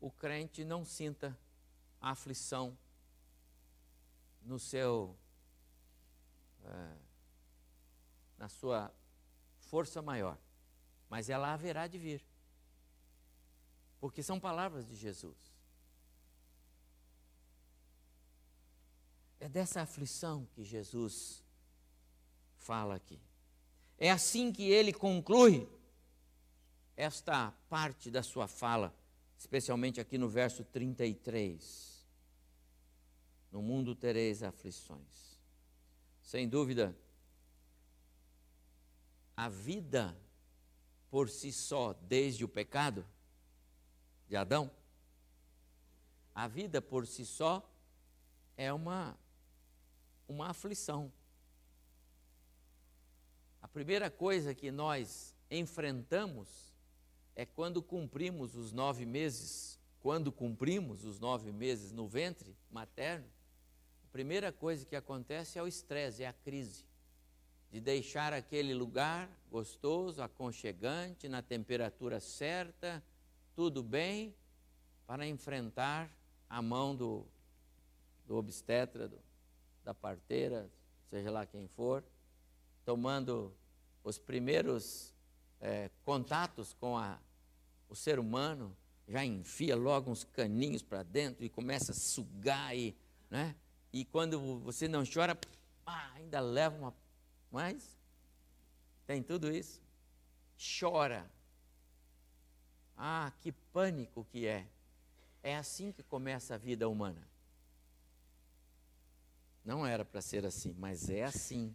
o 0.00 0.10
crente 0.10 0.64
não 0.64 0.84
sinta 0.84 1.38
aflição 2.00 2.76
no 4.42 4.58
seu 4.58 5.16
é, 6.64 6.96
na 8.38 8.48
sua 8.48 8.92
força 9.58 10.02
maior, 10.02 10.38
mas 11.08 11.28
ela 11.28 11.52
haverá 11.52 11.86
de 11.86 11.98
vir, 11.98 12.24
porque 13.98 14.22
são 14.22 14.38
palavras 14.38 14.86
de 14.86 14.94
Jesus. 14.94 15.36
É 19.38 19.48
dessa 19.48 19.82
aflição 19.82 20.46
que 20.52 20.64
Jesus 20.64 21.42
fala 22.56 22.96
aqui. 22.96 23.20
É 23.98 24.10
assim 24.10 24.52
que 24.52 24.64
ele 24.64 24.92
conclui 24.92 25.68
esta 26.96 27.52
parte 27.68 28.10
da 28.10 28.22
sua 28.22 28.48
fala, 28.48 28.94
especialmente 29.38 30.00
aqui 30.00 30.18
no 30.18 30.28
verso 30.28 30.64
33. 30.64 32.06
No 33.50 33.62
mundo 33.62 33.94
tereis 33.94 34.42
aflições. 34.42 35.40
Sem 36.22 36.48
dúvida, 36.48 36.96
a 39.36 39.48
vida 39.48 40.16
por 41.10 41.28
si 41.28 41.52
só, 41.52 41.92
desde 41.92 42.44
o 42.44 42.48
pecado 42.48 43.06
de 44.26 44.36
Adão, 44.36 44.70
a 46.34 46.48
vida 46.48 46.82
por 46.82 47.06
si 47.06 47.24
só 47.24 47.66
é 48.56 48.72
uma, 48.72 49.18
uma 50.28 50.48
aflição. 50.50 51.12
A 53.62 53.68
primeira 53.68 54.10
coisa 54.10 54.54
que 54.54 54.70
nós 54.70 55.34
enfrentamos 55.50 56.75
é 57.36 57.44
quando 57.44 57.82
cumprimos 57.82 58.56
os 58.56 58.72
nove 58.72 59.04
meses, 59.04 59.78
quando 60.00 60.32
cumprimos 60.32 61.04
os 61.04 61.20
nove 61.20 61.52
meses 61.52 61.92
no 61.92 62.08
ventre 62.08 62.56
materno, 62.70 63.26
a 64.04 64.08
primeira 64.10 64.50
coisa 64.50 64.86
que 64.86 64.96
acontece 64.96 65.58
é 65.58 65.62
o 65.62 65.68
estresse, 65.68 66.22
é 66.22 66.26
a 66.26 66.32
crise. 66.32 66.86
De 67.70 67.78
deixar 67.78 68.32
aquele 68.32 68.72
lugar 68.72 69.28
gostoso, 69.50 70.22
aconchegante, 70.22 71.28
na 71.28 71.42
temperatura 71.42 72.20
certa, 72.20 73.04
tudo 73.54 73.82
bem, 73.82 74.34
para 75.06 75.26
enfrentar 75.26 76.10
a 76.48 76.62
mão 76.62 76.96
do, 76.96 77.26
do 78.26 78.36
obstetra, 78.36 79.08
do, 79.08 79.18
da 79.84 79.92
parteira, 79.92 80.70
seja 81.10 81.30
lá 81.30 81.44
quem 81.44 81.68
for, 81.68 82.02
tomando 82.84 83.54
os 84.02 84.18
primeiros 84.18 85.12
é, 85.60 85.90
contatos 86.04 86.72
com 86.72 86.96
a, 86.96 87.18
o 87.88 87.94
ser 87.94 88.18
humano, 88.18 88.76
já 89.08 89.24
enfia 89.24 89.76
logo 89.76 90.10
uns 90.10 90.24
caninhos 90.24 90.82
para 90.82 91.02
dentro 91.02 91.44
e 91.44 91.48
começa 91.48 91.92
a 91.92 91.94
sugar 91.94 92.76
e, 92.76 92.96
né? 93.30 93.54
E 93.92 94.04
quando 94.04 94.58
você 94.60 94.88
não 94.88 95.04
chora, 95.04 95.38
pá, 95.84 96.12
ainda 96.14 96.40
leva 96.40 96.76
uma, 96.76 96.94
mas 97.50 97.96
tem 99.06 99.22
tudo 99.22 99.50
isso. 99.54 99.80
Chora. 100.80 101.30
Ah, 102.96 103.32
que 103.40 103.52
pânico 103.52 104.24
que 104.24 104.46
é. 104.46 104.66
É 105.42 105.56
assim 105.56 105.92
que 105.92 106.02
começa 106.02 106.54
a 106.54 106.58
vida 106.58 106.88
humana. 106.88 107.26
Não 109.64 109.86
era 109.86 110.04
para 110.04 110.20
ser 110.20 110.44
assim, 110.44 110.74
mas 110.78 111.08
é 111.08 111.24
assim. 111.24 111.74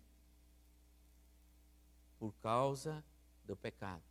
Por 2.20 2.34
causa 2.36 3.04
do 3.46 3.56
pecado. 3.56 4.11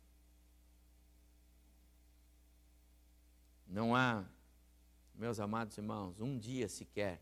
Não 3.71 3.95
há, 3.95 4.25
meus 5.15 5.39
amados 5.39 5.77
irmãos, 5.77 6.19
um 6.19 6.37
dia 6.37 6.67
sequer 6.67 7.21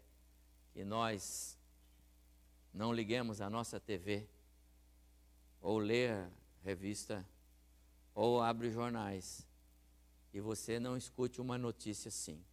que 0.71 0.83
nós 0.83 1.59
não 2.73 2.91
liguemos 2.91 3.39
a 3.39 3.47
nossa 3.51 3.79
TV, 3.79 4.27
ou 5.61 5.77
ler 5.77 6.27
revista, 6.63 7.23
ou 8.15 8.41
abre 8.41 8.71
jornais, 8.71 9.45
e 10.33 10.41
você 10.41 10.79
não 10.79 10.97
escute 10.97 11.39
uma 11.39 11.55
notícia 11.55 12.09
assim. 12.09 12.43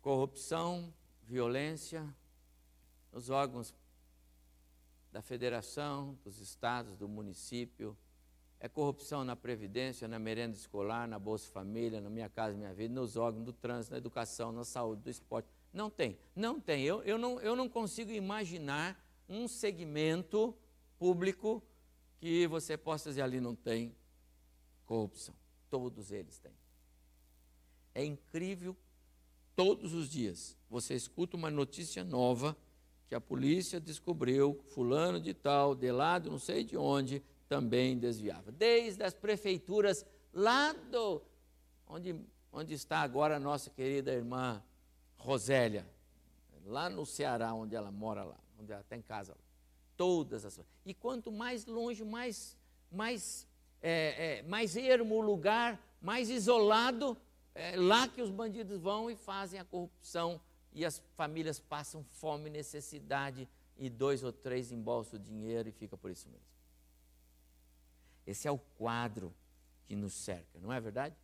Corrupção, 0.00 0.94
violência 1.24 2.08
nos 3.10 3.30
órgãos 3.30 3.74
da 5.10 5.20
federação, 5.20 6.16
dos 6.22 6.38
estados, 6.38 6.96
do 6.96 7.08
município, 7.08 7.98
é 8.60 8.68
corrupção 8.68 9.24
na 9.24 9.36
previdência, 9.36 10.08
na 10.08 10.18
merenda 10.18 10.56
escolar, 10.56 11.06
na 11.06 11.18
Bolsa 11.18 11.48
Família, 11.50 12.00
na 12.00 12.10
Minha 12.10 12.28
Casa 12.28 12.56
Minha 12.56 12.74
Vida, 12.74 12.92
nos 12.92 13.16
órgãos 13.16 13.44
do 13.44 13.52
trânsito, 13.52 13.92
na 13.92 13.98
educação, 13.98 14.50
na 14.50 14.64
saúde, 14.64 15.02
do 15.02 15.10
esporte. 15.10 15.48
Não 15.72 15.88
tem, 15.88 16.18
não 16.34 16.58
tem. 16.58 16.82
Eu, 16.82 17.02
eu, 17.02 17.18
não, 17.18 17.40
eu 17.40 17.54
não 17.54 17.68
consigo 17.68 18.10
imaginar 18.10 19.00
um 19.28 19.46
segmento 19.46 20.56
público 20.98 21.62
que 22.18 22.46
você 22.48 22.76
possa 22.76 23.10
dizer 23.10 23.22
ali 23.22 23.40
não 23.40 23.54
tem 23.54 23.94
corrupção. 24.84 25.34
Todos 25.70 26.10
eles 26.10 26.38
têm. 26.38 26.52
É 27.94 28.04
incrível, 28.04 28.76
todos 29.54 29.92
os 29.92 30.08
dias 30.08 30.56
você 30.68 30.94
escuta 30.94 31.36
uma 31.36 31.50
notícia 31.50 32.02
nova 32.02 32.56
que 33.08 33.14
a 33.14 33.20
polícia 33.20 33.80
descobriu 33.80 34.60
fulano 34.66 35.20
de 35.20 35.32
tal, 35.32 35.74
de 35.74 35.90
lado, 35.90 36.30
não 36.30 36.38
sei 36.38 36.62
de 36.62 36.76
onde, 36.76 37.22
também 37.48 37.98
desviava. 37.98 38.52
Desde 38.52 39.02
as 39.02 39.14
prefeituras 39.14 40.04
lá 40.32 40.72
do 40.72 41.22
onde, 41.86 42.20
onde 42.52 42.74
está 42.74 43.00
agora 43.00 43.36
a 43.36 43.40
nossa 43.40 43.70
querida 43.70 44.12
irmã 44.12 44.62
Rosélia, 45.16 45.86
lá 46.64 46.88
no 46.88 47.04
Ceará, 47.06 47.52
onde 47.54 47.74
ela 47.74 47.90
mora 47.90 48.22
lá, 48.22 48.38
onde 48.58 48.72
ela 48.72 48.84
tem 48.84 49.00
casa. 49.00 49.36
Todas 49.96 50.44
as 50.44 50.60
E 50.86 50.94
quanto 50.94 51.32
mais 51.32 51.66
longe, 51.66 52.04
mais, 52.04 52.56
mais, 52.90 53.46
é, 53.82 54.38
é, 54.38 54.42
mais 54.42 54.76
ermo 54.76 55.16
o 55.16 55.20
lugar, 55.20 55.80
mais 56.00 56.30
isolado, 56.30 57.16
é 57.54 57.74
lá 57.76 58.06
que 58.06 58.22
os 58.22 58.30
bandidos 58.30 58.78
vão 58.78 59.10
e 59.10 59.16
fazem 59.16 59.58
a 59.58 59.64
corrupção 59.64 60.40
e 60.72 60.84
as 60.84 61.02
famílias 61.16 61.58
passam 61.58 62.04
fome, 62.04 62.48
necessidade 62.48 63.48
e 63.76 63.90
dois 63.90 64.22
ou 64.22 64.32
três 64.32 64.70
embolsam 64.70 65.18
o 65.18 65.22
dinheiro 65.22 65.68
e 65.68 65.72
fica 65.72 65.96
por 65.96 66.10
isso 66.10 66.28
mesmo. 66.28 66.46
Esse 68.28 68.46
é 68.46 68.50
o 68.50 68.58
quadro 68.58 69.34
que 69.86 69.96
nos 69.96 70.12
cerca, 70.12 70.60
não 70.60 70.70
é 70.70 70.78
verdade? 70.78 71.16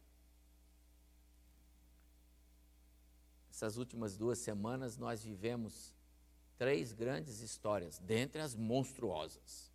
Essas 3.50 3.76
últimas 3.76 4.16
duas 4.16 4.38
semanas 4.38 4.96
nós 4.96 5.22
vivemos 5.22 5.94
três 6.56 6.94
grandes 6.94 7.40
histórias, 7.40 7.98
dentre 7.98 8.40
as 8.40 8.54
monstruosas. 8.54 9.70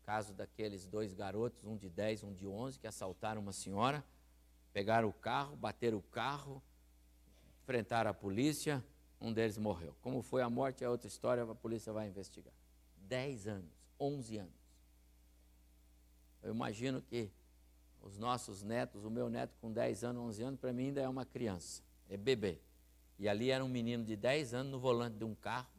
O 0.00 0.06
caso 0.06 0.32
daqueles 0.32 0.86
dois 0.86 1.12
garotos, 1.12 1.62
um 1.66 1.76
de 1.76 1.90
10, 1.90 2.22
um 2.22 2.32
de 2.32 2.46
11, 2.46 2.78
que 2.78 2.86
assaltaram 2.86 3.42
uma 3.42 3.52
senhora, 3.52 4.02
pegaram 4.72 5.10
o 5.10 5.12
carro, 5.12 5.54
bateram 5.56 5.98
o 5.98 6.02
carro, 6.02 6.62
enfrentaram 7.62 8.10
a 8.10 8.14
polícia, 8.14 8.82
um 9.20 9.30
deles 9.30 9.58
morreu. 9.58 9.94
Como 10.00 10.22
foi 10.22 10.40
a 10.40 10.48
morte 10.48 10.82
é 10.82 10.88
outra 10.88 11.06
história, 11.06 11.42
a 11.42 11.54
polícia 11.54 11.92
vai 11.92 12.08
investigar. 12.08 12.54
10 12.96 13.46
anos, 13.46 13.84
11 14.00 14.38
anos. 14.38 14.61
Eu 16.42 16.52
imagino 16.52 17.00
que 17.00 17.30
os 18.00 18.18
nossos 18.18 18.62
netos, 18.62 19.04
o 19.04 19.10
meu 19.10 19.30
neto 19.30 19.56
com 19.60 19.72
10 19.72 20.04
anos, 20.04 20.22
11 20.22 20.42
anos, 20.42 20.60
para 20.60 20.72
mim 20.72 20.86
ainda 20.86 21.00
é 21.00 21.08
uma 21.08 21.24
criança, 21.24 21.82
é 22.08 22.16
bebê. 22.16 22.60
E 23.18 23.28
ali 23.28 23.50
era 23.50 23.64
um 23.64 23.68
menino 23.68 24.04
de 24.04 24.16
10 24.16 24.54
anos 24.54 24.72
no 24.72 24.80
volante 24.80 25.16
de 25.16 25.24
um 25.24 25.34
carro, 25.34 25.70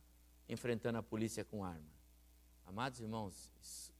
enfrentando 0.48 0.98
a 0.98 1.04
polícia 1.04 1.44
com 1.44 1.64
arma. 1.64 1.92
Amados 2.66 3.02
irmãos, 3.02 3.52
isso, 3.62 3.94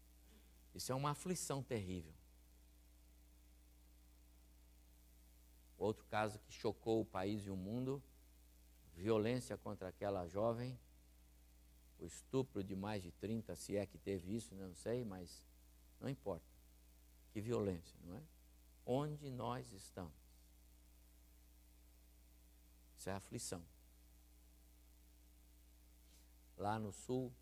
isso 0.74 0.92
é 0.92 0.96
uma 0.96 1.12
aflição 1.12 1.62
terrível. 1.62 2.14
Outro 5.78 6.06
caso 6.06 6.40
que 6.40 6.54
chocou 6.54 7.02
o 7.02 7.06
país 7.06 7.46
e 7.46 7.50
o 7.50 7.58
mundo, 7.58 8.02
violência 8.96 9.58
contra 9.58 9.90
aquela 9.90 10.26
jovem, 10.28 10.80
o 12.00 12.06
estupro 12.06 12.64
de 12.64 12.76
mais 12.76 13.04
de 13.04 13.12
30, 13.12 13.54
se 13.56 13.76
é 13.76 13.86
que 13.86 13.98
teve 13.98 14.34
isso, 14.34 14.56
não 14.56 14.74
sei, 14.74 15.04
mas 15.04 15.44
não 16.00 16.08
importa. 16.08 16.53
Que 17.34 17.42
violência, 17.42 18.00
não 18.06 18.16
é? 18.16 18.22
Onde 18.86 19.32
nós 19.32 19.72
estamos? 19.72 20.14
Isso 22.96 23.10
é 23.10 23.14
aflição. 23.14 23.62
Lá 26.56 26.78
no 26.78 26.92
sul, 26.92 27.34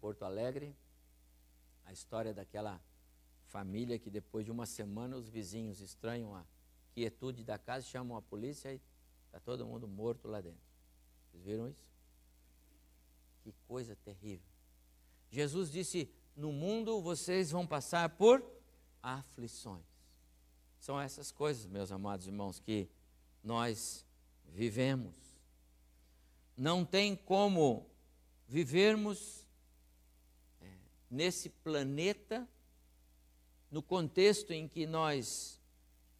Porto 0.00 0.24
Alegre, 0.24 0.74
a 1.84 1.92
história 1.92 2.32
daquela 2.32 2.80
família 3.44 3.98
que 3.98 4.10
depois 4.10 4.46
de 4.46 4.50
uma 4.50 4.64
semana 4.64 5.16
os 5.16 5.28
vizinhos 5.28 5.80
estranham 5.80 6.34
a 6.34 6.44
quietude 6.92 7.44
da 7.44 7.58
casa, 7.58 7.86
chamam 7.86 8.16
a 8.16 8.22
polícia 8.22 8.72
e 8.72 8.80
está 9.26 9.38
todo 9.38 9.66
mundo 9.66 9.86
morto 9.86 10.26
lá 10.28 10.40
dentro. 10.40 10.64
Vocês 11.30 11.42
viram 11.42 11.68
isso? 11.68 11.86
Que 13.42 13.52
coisa 13.68 13.94
terrível. 13.96 14.48
Jesus 15.30 15.70
disse: 15.70 16.10
No 16.34 16.52
mundo 16.52 17.02
vocês 17.02 17.50
vão 17.50 17.66
passar 17.66 18.08
por 18.16 18.55
aflições. 19.06 19.84
São 20.80 21.00
essas 21.00 21.30
coisas, 21.30 21.64
meus 21.66 21.92
amados 21.92 22.26
irmãos, 22.26 22.58
que 22.58 22.88
nós 23.42 24.04
vivemos. 24.44 25.14
Não 26.56 26.84
tem 26.84 27.14
como 27.14 27.88
vivermos 28.48 29.46
é, 30.60 30.76
nesse 31.08 31.48
planeta, 31.48 32.48
no 33.70 33.80
contexto 33.80 34.52
em 34.52 34.66
que 34.66 34.86
nós 34.86 35.60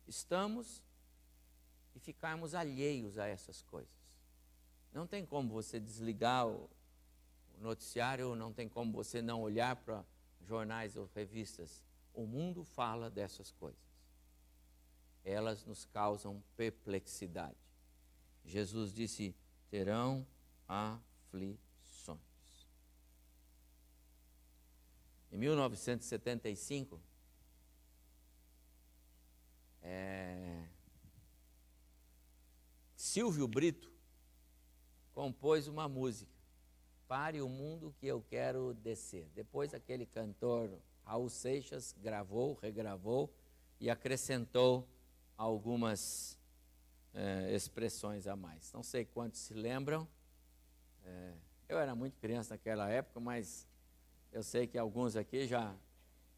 estamos, 0.07 0.81
e 1.95 1.99
ficarmos 1.99 2.55
alheios 2.55 3.19
a 3.19 3.27
essas 3.27 3.63
coisas. 3.63 3.91
Não 4.93 5.07
tem 5.07 5.27
como 5.27 5.49
você 5.49 5.81
desligar 5.81 6.47
o, 6.47 6.71
o 7.59 7.61
noticiário, 7.61 8.37
não 8.37 8.53
tem 8.53 8.69
como 8.69 8.93
você 8.93 9.21
não 9.21 9.43
olhar 9.43 9.75
para 9.77 10.05
jornais 10.41 10.97
ou 10.97 11.11
revistas 11.15 11.86
o 12.17 12.27
mundo 12.27 12.65
fala 12.65 13.09
dessas 13.09 13.53
coisas. 13.53 13.81
Elas 15.25 15.65
nos 15.65 15.85
causam 15.85 16.43
perplexidade. 16.57 17.57
Jesus 18.45 18.93
disse: 18.93 19.37
terão 19.69 20.27
aflições. 20.67 22.21
Em 25.31 25.39
1975, 25.39 27.01
é, 29.83 30.69
Silvio 32.97 33.47
Brito 33.47 33.93
compôs 35.13 35.69
uma 35.69 35.89
música 35.89 36.37
pare 37.07 37.41
o 37.41 37.49
mundo 37.49 37.95
que 37.99 38.07
eu 38.07 38.21
quero 38.23 38.75
descer. 38.75 39.29
Depois 39.35 39.73
aquele 39.75 40.07
cantor 40.07 40.71
Raul 41.07 41.31
Seixas 41.31 41.95
gravou, 42.03 42.55
regravou 42.55 43.33
e 43.79 43.89
acrescentou 43.89 44.87
algumas 45.39 46.37
é, 47.15 47.55
expressões 47.55 48.27
a 48.27 48.35
mais. 48.35 48.73
Não 48.73 48.83
sei 48.83 49.05
quantos 49.05 49.41
se 49.41 49.55
lembram. 49.55 50.07
É, 51.05 51.35
eu 51.69 51.79
era 51.79 51.95
muito 51.95 52.19
criança 52.19 52.55
naquela 52.55 52.89
época, 52.91 53.21
mas 53.21 53.69
eu 54.33 54.43
sei 54.43 54.67
que 54.67 54.77
alguns 54.77 55.15
aqui 55.15 55.47
já 55.47 55.75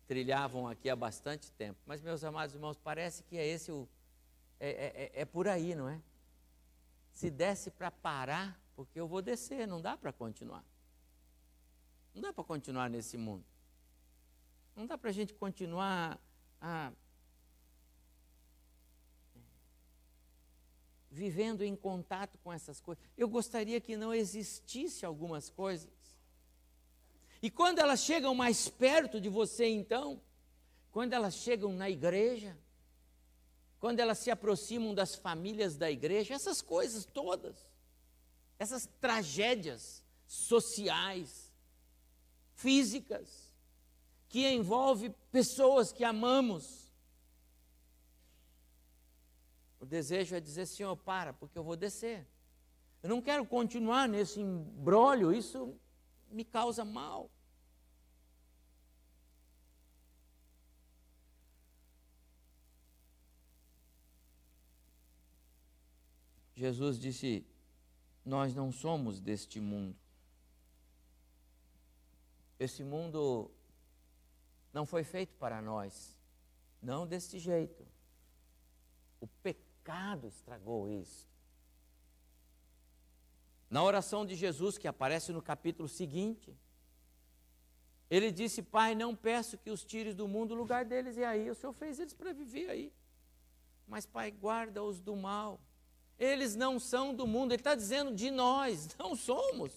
trilhavam 0.06 0.68
aqui 0.68 0.90
há 0.90 0.96
bastante 0.96 1.50
tempo. 1.52 1.80
Mas, 1.86 2.02
meus 2.02 2.22
amados 2.22 2.54
irmãos, 2.54 2.76
parece 2.76 3.22
que 3.24 3.38
é 3.38 3.46
esse 3.46 3.72
o. 3.72 3.88
É, 4.60 4.68
é, 4.68 4.86
é, 5.04 5.22
é 5.22 5.24
por 5.24 5.48
aí, 5.48 5.74
não 5.74 5.88
é? 5.88 6.00
Se 7.10 7.30
desse 7.30 7.70
para 7.70 7.90
parar, 7.90 8.60
porque 8.76 9.00
eu 9.00 9.08
vou 9.08 9.22
descer, 9.22 9.66
não 9.66 9.80
dá 9.80 9.96
para 9.96 10.12
continuar. 10.12 10.64
Não 12.14 12.20
dá 12.20 12.32
para 12.32 12.44
continuar 12.44 12.90
nesse 12.90 13.16
mundo. 13.16 13.44
Não 14.78 14.86
dá 14.86 14.96
para 14.96 15.10
a 15.10 15.12
gente 15.12 15.34
continuar 15.34 16.18
a, 16.60 16.92
vivendo 21.10 21.64
em 21.64 21.74
contato 21.74 22.38
com 22.38 22.52
essas 22.52 22.80
coisas. 22.80 23.02
Eu 23.16 23.28
gostaria 23.28 23.80
que 23.80 23.96
não 23.96 24.14
existisse 24.14 25.04
algumas 25.04 25.50
coisas 25.50 25.90
e 27.42 27.50
quando 27.50 27.80
elas 27.80 28.04
chegam 28.04 28.36
mais 28.36 28.68
perto 28.68 29.20
de 29.20 29.28
você, 29.28 29.66
então, 29.66 30.22
quando 30.92 31.12
elas 31.12 31.34
chegam 31.34 31.72
na 31.72 31.90
igreja, 31.90 32.56
quando 33.80 33.98
elas 33.98 34.18
se 34.18 34.30
aproximam 34.30 34.94
das 34.94 35.16
famílias 35.16 35.76
da 35.76 35.90
igreja, 35.90 36.34
essas 36.34 36.62
coisas 36.62 37.04
todas, 37.04 37.66
essas 38.60 38.88
tragédias 39.00 40.04
sociais, 40.24 41.52
físicas, 42.54 43.47
que 44.28 44.46
envolvem 44.48 45.14
pessoas 45.32 45.92
que 45.92 46.04
amamos. 46.04 46.92
O 49.80 49.86
desejo 49.86 50.34
é 50.34 50.40
dizer, 50.40 50.66
Senhor, 50.66 50.96
para, 50.96 51.32
porque 51.32 51.58
eu 51.58 51.64
vou 51.64 51.76
descer. 51.76 52.26
Eu 53.02 53.08
não 53.08 53.22
quero 53.22 53.46
continuar 53.46 54.08
nesse 54.08 54.40
embrólio, 54.40 55.32
isso 55.32 55.78
me 56.30 56.44
causa 56.44 56.84
mal. 56.84 57.30
Jesus 66.54 66.98
disse: 66.98 67.46
Nós 68.24 68.52
não 68.52 68.72
somos 68.72 69.20
deste 69.20 69.60
mundo. 69.60 69.96
Esse 72.58 72.82
mundo 72.82 73.48
não 74.78 74.86
foi 74.86 75.02
feito 75.02 75.34
para 75.34 75.60
nós, 75.60 76.16
não 76.80 77.04
deste 77.04 77.36
jeito. 77.36 77.84
O 79.20 79.26
pecado 79.26 80.28
estragou 80.28 80.88
isso. 80.88 81.26
Na 83.68 83.82
oração 83.82 84.24
de 84.24 84.36
Jesus, 84.36 84.78
que 84.78 84.86
aparece 84.86 85.32
no 85.32 85.42
capítulo 85.42 85.88
seguinte, 85.88 86.56
ele 88.08 88.30
disse: 88.30 88.62
Pai, 88.62 88.94
não 88.94 89.16
peço 89.16 89.58
que 89.58 89.68
os 89.68 89.84
tires 89.84 90.14
do 90.14 90.28
mundo, 90.28 90.52
o 90.52 90.56
lugar 90.56 90.84
deles 90.84 91.18
é 91.18 91.26
aí. 91.26 91.50
O 91.50 91.56
Senhor 91.56 91.72
fez 91.72 91.98
eles 91.98 92.14
para 92.14 92.32
viver 92.32 92.70
aí. 92.70 92.92
Mas, 93.84 94.06
Pai, 94.06 94.30
guarda-os 94.30 95.00
do 95.00 95.16
mal. 95.16 95.60
Eles 96.16 96.54
não 96.54 96.78
são 96.78 97.12
do 97.12 97.26
mundo. 97.26 97.50
Ele 97.50 97.60
está 97.60 97.74
dizendo 97.74 98.14
de 98.14 98.30
nós, 98.30 98.94
não 98.96 99.16
somos. 99.16 99.72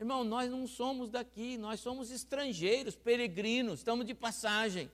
Irmão, 0.00 0.24
nós 0.24 0.50
não 0.50 0.66
somos 0.66 1.10
daqui, 1.10 1.58
nós 1.58 1.78
somos 1.78 2.10
estrangeiros, 2.10 2.96
peregrinos, 2.96 3.80
estamos 3.80 4.06
de 4.06 4.14
passagem. 4.14 4.90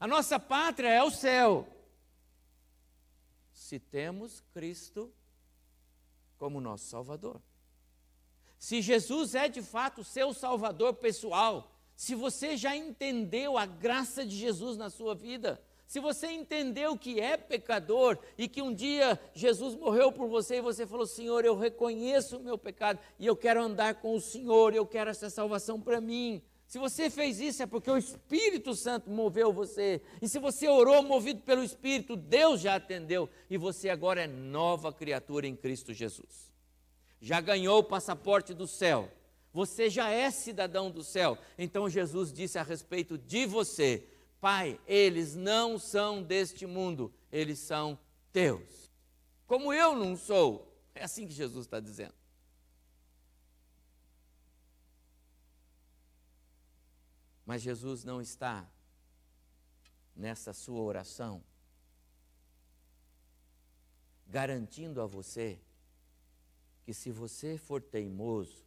A 0.00 0.06
nossa 0.06 0.40
pátria 0.40 0.88
é 0.88 1.02
o 1.02 1.10
céu. 1.10 1.68
Se 3.52 3.78
temos 3.78 4.42
Cristo 4.54 5.12
como 6.38 6.62
nosso 6.62 6.86
Salvador. 6.86 7.42
Se 8.58 8.80
Jesus 8.80 9.34
é 9.34 9.50
de 9.50 9.60
fato 9.60 10.02
seu 10.02 10.32
Salvador 10.32 10.94
pessoal, 10.94 11.70
se 11.94 12.14
você 12.14 12.56
já 12.56 12.74
entendeu 12.74 13.58
a 13.58 13.66
graça 13.66 14.24
de 14.24 14.34
Jesus 14.34 14.78
na 14.78 14.88
sua 14.88 15.14
vida, 15.14 15.62
se 15.88 16.00
você 16.00 16.26
entendeu 16.30 16.98
que 16.98 17.18
é 17.18 17.38
pecador 17.38 18.18
e 18.36 18.46
que 18.46 18.60
um 18.60 18.74
dia 18.74 19.18
Jesus 19.32 19.74
morreu 19.74 20.12
por 20.12 20.28
você 20.28 20.56
e 20.56 20.60
você 20.60 20.86
falou: 20.86 21.06
Senhor, 21.06 21.46
eu 21.46 21.56
reconheço 21.56 22.36
o 22.36 22.40
meu 22.40 22.58
pecado 22.58 23.00
e 23.18 23.26
eu 23.26 23.34
quero 23.34 23.62
andar 23.62 23.94
com 23.94 24.14
o 24.14 24.20
Senhor, 24.20 24.74
eu 24.74 24.84
quero 24.84 25.08
essa 25.08 25.30
salvação 25.30 25.80
para 25.80 25.98
mim. 25.98 26.42
Se 26.66 26.78
você 26.78 27.08
fez 27.08 27.40
isso 27.40 27.62
é 27.62 27.66
porque 27.66 27.90
o 27.90 27.96
Espírito 27.96 28.74
Santo 28.74 29.08
moveu 29.08 29.50
você. 29.50 30.02
E 30.20 30.28
se 30.28 30.38
você 30.38 30.68
orou 30.68 31.02
movido 31.02 31.40
pelo 31.40 31.64
Espírito, 31.64 32.16
Deus 32.16 32.60
já 32.60 32.74
atendeu. 32.74 33.26
E 33.48 33.56
você 33.56 33.88
agora 33.88 34.20
é 34.20 34.26
nova 34.26 34.92
criatura 34.92 35.46
em 35.46 35.56
Cristo 35.56 35.94
Jesus. 35.94 36.52
Já 37.18 37.40
ganhou 37.40 37.78
o 37.78 37.84
passaporte 37.84 38.52
do 38.52 38.66
céu. 38.66 39.10
Você 39.54 39.88
já 39.88 40.10
é 40.10 40.30
cidadão 40.30 40.90
do 40.90 41.02
céu. 41.02 41.38
Então 41.56 41.88
Jesus 41.88 42.30
disse 42.30 42.58
a 42.58 42.62
respeito 42.62 43.16
de 43.16 43.46
você: 43.46 44.06
Pai, 44.40 44.80
eles 44.86 45.34
não 45.34 45.78
são 45.78 46.22
deste 46.22 46.66
mundo, 46.66 47.12
eles 47.30 47.58
são 47.58 47.98
teus. 48.32 48.92
Como 49.46 49.72
eu 49.72 49.94
não 49.96 50.16
sou. 50.16 50.66
É 50.94 51.04
assim 51.04 51.26
que 51.26 51.32
Jesus 51.32 51.66
está 51.66 51.80
dizendo. 51.80 52.14
Mas 57.44 57.62
Jesus 57.62 58.04
não 58.04 58.20
está 58.20 58.68
nessa 60.14 60.52
sua 60.52 60.80
oração 60.80 61.42
garantindo 64.28 65.00
a 65.00 65.06
você 65.06 65.58
que 66.84 66.92
se 66.92 67.10
você 67.10 67.56
for 67.56 67.82
teimoso, 67.82 68.64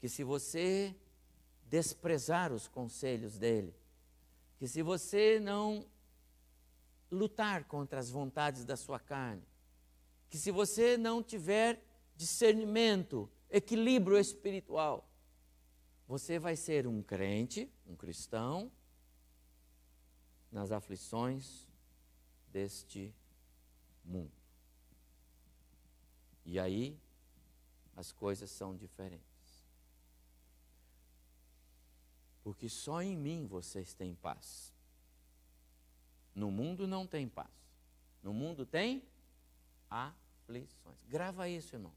que 0.00 0.08
se 0.08 0.22
você 0.22 0.94
desprezar 1.68 2.52
os 2.52 2.68
conselhos 2.68 3.38
dele, 3.38 3.74
que 4.58 4.66
se 4.66 4.82
você 4.82 5.38
não 5.40 5.86
lutar 7.10 7.64
contra 7.64 8.00
as 8.00 8.10
vontades 8.10 8.64
da 8.64 8.76
sua 8.76 8.98
carne, 8.98 9.46
que 10.28 10.38
se 10.38 10.50
você 10.50 10.96
não 10.96 11.22
tiver 11.22 11.82
discernimento, 12.16 13.30
equilíbrio 13.50 14.18
espiritual, 14.18 15.08
você 16.06 16.38
vai 16.38 16.56
ser 16.56 16.86
um 16.86 17.02
crente, 17.02 17.70
um 17.86 17.94
cristão, 17.94 18.70
nas 20.50 20.72
aflições 20.72 21.68
deste 22.48 23.14
mundo. 24.04 24.32
E 26.44 26.58
aí 26.58 26.98
as 27.94 28.12
coisas 28.12 28.50
são 28.50 28.76
diferentes. 28.76 29.25
Porque 32.46 32.68
só 32.68 33.02
em 33.02 33.16
mim 33.16 33.44
vocês 33.44 33.92
têm 33.92 34.14
paz. 34.14 34.72
No 36.32 36.48
mundo 36.48 36.86
não 36.86 37.04
tem 37.04 37.28
paz. 37.28 37.50
No 38.22 38.32
mundo 38.32 38.64
tem 38.64 39.02
aflições. 39.90 41.02
Grava 41.08 41.48
isso, 41.48 41.74
irmão. 41.74 41.92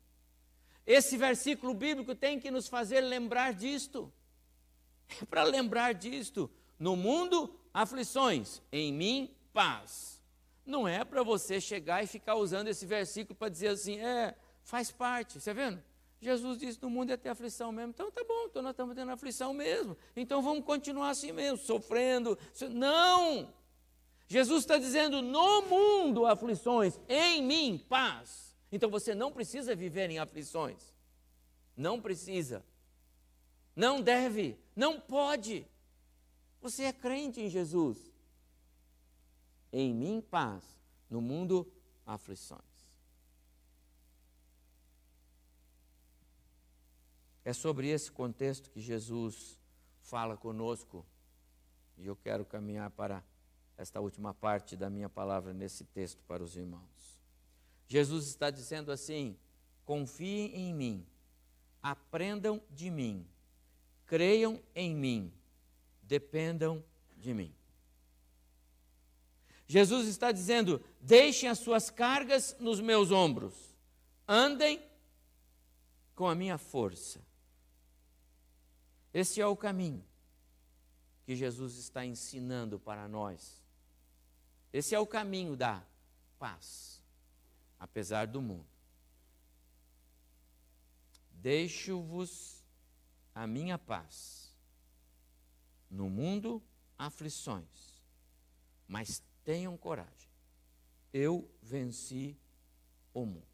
Esse 0.87 1.17
versículo 1.17 1.71
bíblico 1.75 2.15
tem 2.15 2.39
que 2.39 2.49
nos 2.49 2.67
fazer 2.67 3.01
lembrar 3.01 3.53
disto. 3.53 4.11
É 5.21 5.25
para 5.25 5.43
lembrar 5.43 5.93
disto. 5.93 6.49
No 6.79 6.95
mundo, 6.95 7.55
aflições, 7.71 8.59
em 8.71 8.91
mim, 8.91 9.31
paz. 9.53 10.19
Não 10.65 10.87
é 10.87 11.05
para 11.05 11.21
você 11.21 11.61
chegar 11.61 12.03
e 12.03 12.07
ficar 12.07 12.33
usando 12.33 12.69
esse 12.69 12.87
versículo 12.87 13.35
para 13.35 13.49
dizer 13.49 13.67
assim, 13.67 13.99
é, 13.99 14.35
faz 14.63 14.91
parte, 14.91 15.37
está 15.37 15.53
vendo? 15.53 15.79
Jesus 16.21 16.57
disse: 16.57 16.81
no 16.81 16.89
mundo 16.89 17.11
é 17.11 17.17
ter 17.17 17.29
aflição 17.29 17.71
mesmo. 17.71 17.91
Então 17.91 18.11
tá 18.11 18.23
bom, 18.23 18.45
então 18.45 18.61
nós 18.61 18.71
estamos 18.71 18.95
tendo 18.95 19.11
aflição 19.11 19.53
mesmo. 19.53 19.97
Então 20.15 20.41
vamos 20.41 20.65
continuar 20.65 21.09
assim 21.09 21.31
mesmo, 21.31 21.57
sofrendo. 21.57 22.37
Não! 22.71 23.53
Jesus 24.27 24.63
está 24.63 24.77
dizendo: 24.77 25.21
no 25.21 25.61
mundo 25.63 26.25
aflições, 26.25 26.99
em 27.07 27.41
mim 27.41 27.85
paz. 27.89 28.55
Então 28.71 28.89
você 28.89 29.15
não 29.15 29.31
precisa 29.31 29.75
viver 29.75 30.09
em 30.09 30.19
aflições. 30.19 30.93
Não 31.75 32.01
precisa. 32.01 32.63
Não 33.75 34.01
deve. 34.01 34.59
Não 34.75 34.99
pode. 34.99 35.65
Você 36.61 36.83
é 36.83 36.93
crente 36.93 37.41
em 37.41 37.49
Jesus. 37.49 37.97
Em 39.71 39.93
mim, 39.93 40.21
paz. 40.21 40.63
No 41.09 41.21
mundo, 41.21 41.65
aflições. 42.05 42.68
É 47.43 47.53
sobre 47.53 47.87
esse 47.87 48.11
contexto 48.11 48.69
que 48.69 48.79
Jesus 48.79 49.59
fala 50.01 50.35
conosco. 50.35 51.05
E 51.97 52.05
eu 52.05 52.15
quero 52.15 52.45
caminhar 52.45 52.89
para 52.91 53.23
esta 53.77 54.01
última 54.01 54.33
parte 54.33 54.75
da 54.75 54.89
minha 54.89 55.09
palavra 55.09 55.53
nesse 55.53 55.85
texto 55.85 56.21
para 56.23 56.43
os 56.43 56.55
irmãos. 56.55 57.19
Jesus 57.87 58.27
está 58.27 58.49
dizendo 58.49 58.91
assim: 58.91 59.37
confiem 59.85 60.53
em 60.53 60.73
mim, 60.73 61.07
aprendam 61.81 62.61
de 62.69 62.89
mim, 62.89 63.25
creiam 64.05 64.61
em 64.75 64.95
mim, 64.95 65.33
dependam 66.03 66.83
de 67.17 67.33
mim. 67.33 67.53
Jesus 69.65 70.07
está 70.07 70.31
dizendo: 70.31 70.83
deixem 70.99 71.47
as 71.47 71.59
suas 71.59 71.89
cargas 71.89 72.55
nos 72.59 72.79
meus 72.81 73.11
ombros, 73.11 73.53
andem 74.27 74.81
com 76.15 76.27
a 76.27 76.35
minha 76.35 76.57
força. 76.57 77.28
Esse 79.13 79.41
é 79.41 79.47
o 79.47 79.55
caminho 79.55 80.05
que 81.25 81.35
Jesus 81.35 81.75
está 81.77 82.05
ensinando 82.05 82.79
para 82.79 83.07
nós. 83.07 83.63
Esse 84.71 84.93
é 84.93 84.99
o 84.99 85.07
caminho 85.07 85.55
da 85.55 85.83
paz, 86.37 87.01
apesar 87.79 88.27
do 88.27 88.41
mundo. 88.41 88.67
Deixo-vos 91.31 92.63
a 93.33 93.47
minha 93.47 93.77
paz. 93.77 94.55
No 95.89 96.09
mundo, 96.09 96.61
aflições, 96.97 98.03
mas 98.87 99.23
tenham 99.43 99.75
coragem. 99.75 100.29
Eu 101.11 101.49
venci 101.63 102.37
o 103.11 103.25
mundo. 103.25 103.47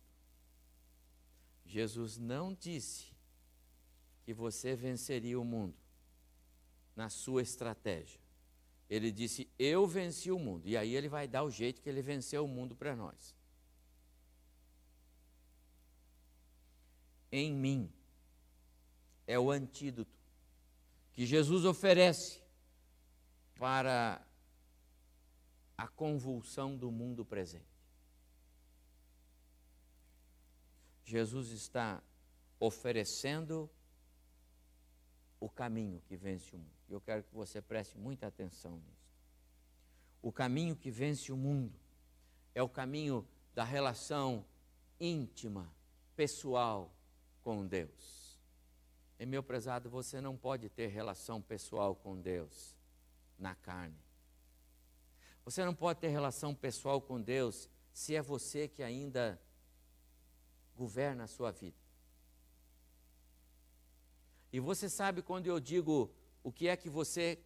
Jesus 1.66 2.18
não 2.18 2.54
disse 2.54 3.15
que 4.26 4.34
você 4.34 4.76
venceria 4.76 5.40
o 5.40 5.46
mundo 5.46 5.78
na 6.96 7.10
sua 7.10 7.44
estratégia. 7.44 8.20
Ele 8.90 9.12
disse: 9.12 9.48
Eu 9.58 9.88
venci 9.88 10.32
o 10.32 10.40
mundo. 10.40 10.68
E 10.68 10.76
aí 10.76 10.96
ele 10.96 11.08
vai 11.08 11.28
dar 11.28 11.44
o 11.44 11.52
jeito 11.52 11.82
que 11.82 11.88
ele 11.88 12.02
venceu 12.02 12.44
o 12.44 12.48
mundo 12.48 12.76
para 12.76 12.96
nós. 12.96 13.36
Em 17.32 17.54
mim 17.54 17.94
é 19.28 19.38
o 19.38 19.52
antídoto 19.52 20.20
que 21.14 21.26
Jesus 21.26 21.64
oferece 21.64 22.42
para 23.56 24.26
a 25.78 25.88
convulsão 25.88 26.76
do 26.76 26.92
mundo 26.92 27.24
presente. 27.24 27.76
Jesus 31.04 31.52
está 31.52 32.02
oferecendo 32.60 33.70
o 35.46 35.50
caminho 35.50 36.02
que 36.08 36.18
vence 36.18 36.56
o 36.56 36.58
mundo. 36.58 36.74
Eu 36.90 37.00
quero 37.00 37.22
que 37.22 37.32
você 37.32 37.62
preste 37.62 37.96
muita 38.00 38.26
atenção 38.26 38.80
nisso. 38.80 39.14
O 40.20 40.32
caminho 40.32 40.76
que 40.76 40.90
vence 40.90 41.32
o 41.32 41.38
mundo 41.38 41.80
é 42.56 42.64
o 42.64 42.68
caminho 42.68 43.28
da 43.54 43.64
relação 43.64 44.44
íntima, 45.00 45.72
pessoal 46.16 46.92
com 47.44 47.64
Deus. 47.64 48.40
E 49.20 49.26
meu 49.28 49.44
prezado, 49.44 49.88
você 49.88 50.20
não 50.20 50.36
pode 50.36 50.68
ter 50.68 50.88
relação 50.88 51.40
pessoal 51.40 51.96
com 51.96 52.20
Deus 52.20 52.76
na 53.38 53.54
carne. 53.54 54.02
Você 55.44 55.64
não 55.64 55.76
pode 55.76 56.00
ter 56.00 56.08
relação 56.08 56.56
pessoal 56.56 57.00
com 57.00 57.22
Deus 57.22 57.70
se 57.94 58.16
é 58.16 58.22
você 58.22 58.68
que 58.68 58.82
ainda 58.82 59.40
governa 60.76 61.26
a 61.26 61.28
sua 61.28 61.52
vida. 61.52 61.85
E 64.56 64.60
você 64.62 64.88
sabe 64.90 65.22
quando 65.22 65.48
eu 65.48 65.60
digo 65.60 66.10
o 66.42 66.50
que 66.50 66.70
é 66.70 66.78
que 66.78 66.90
você, 66.90 67.44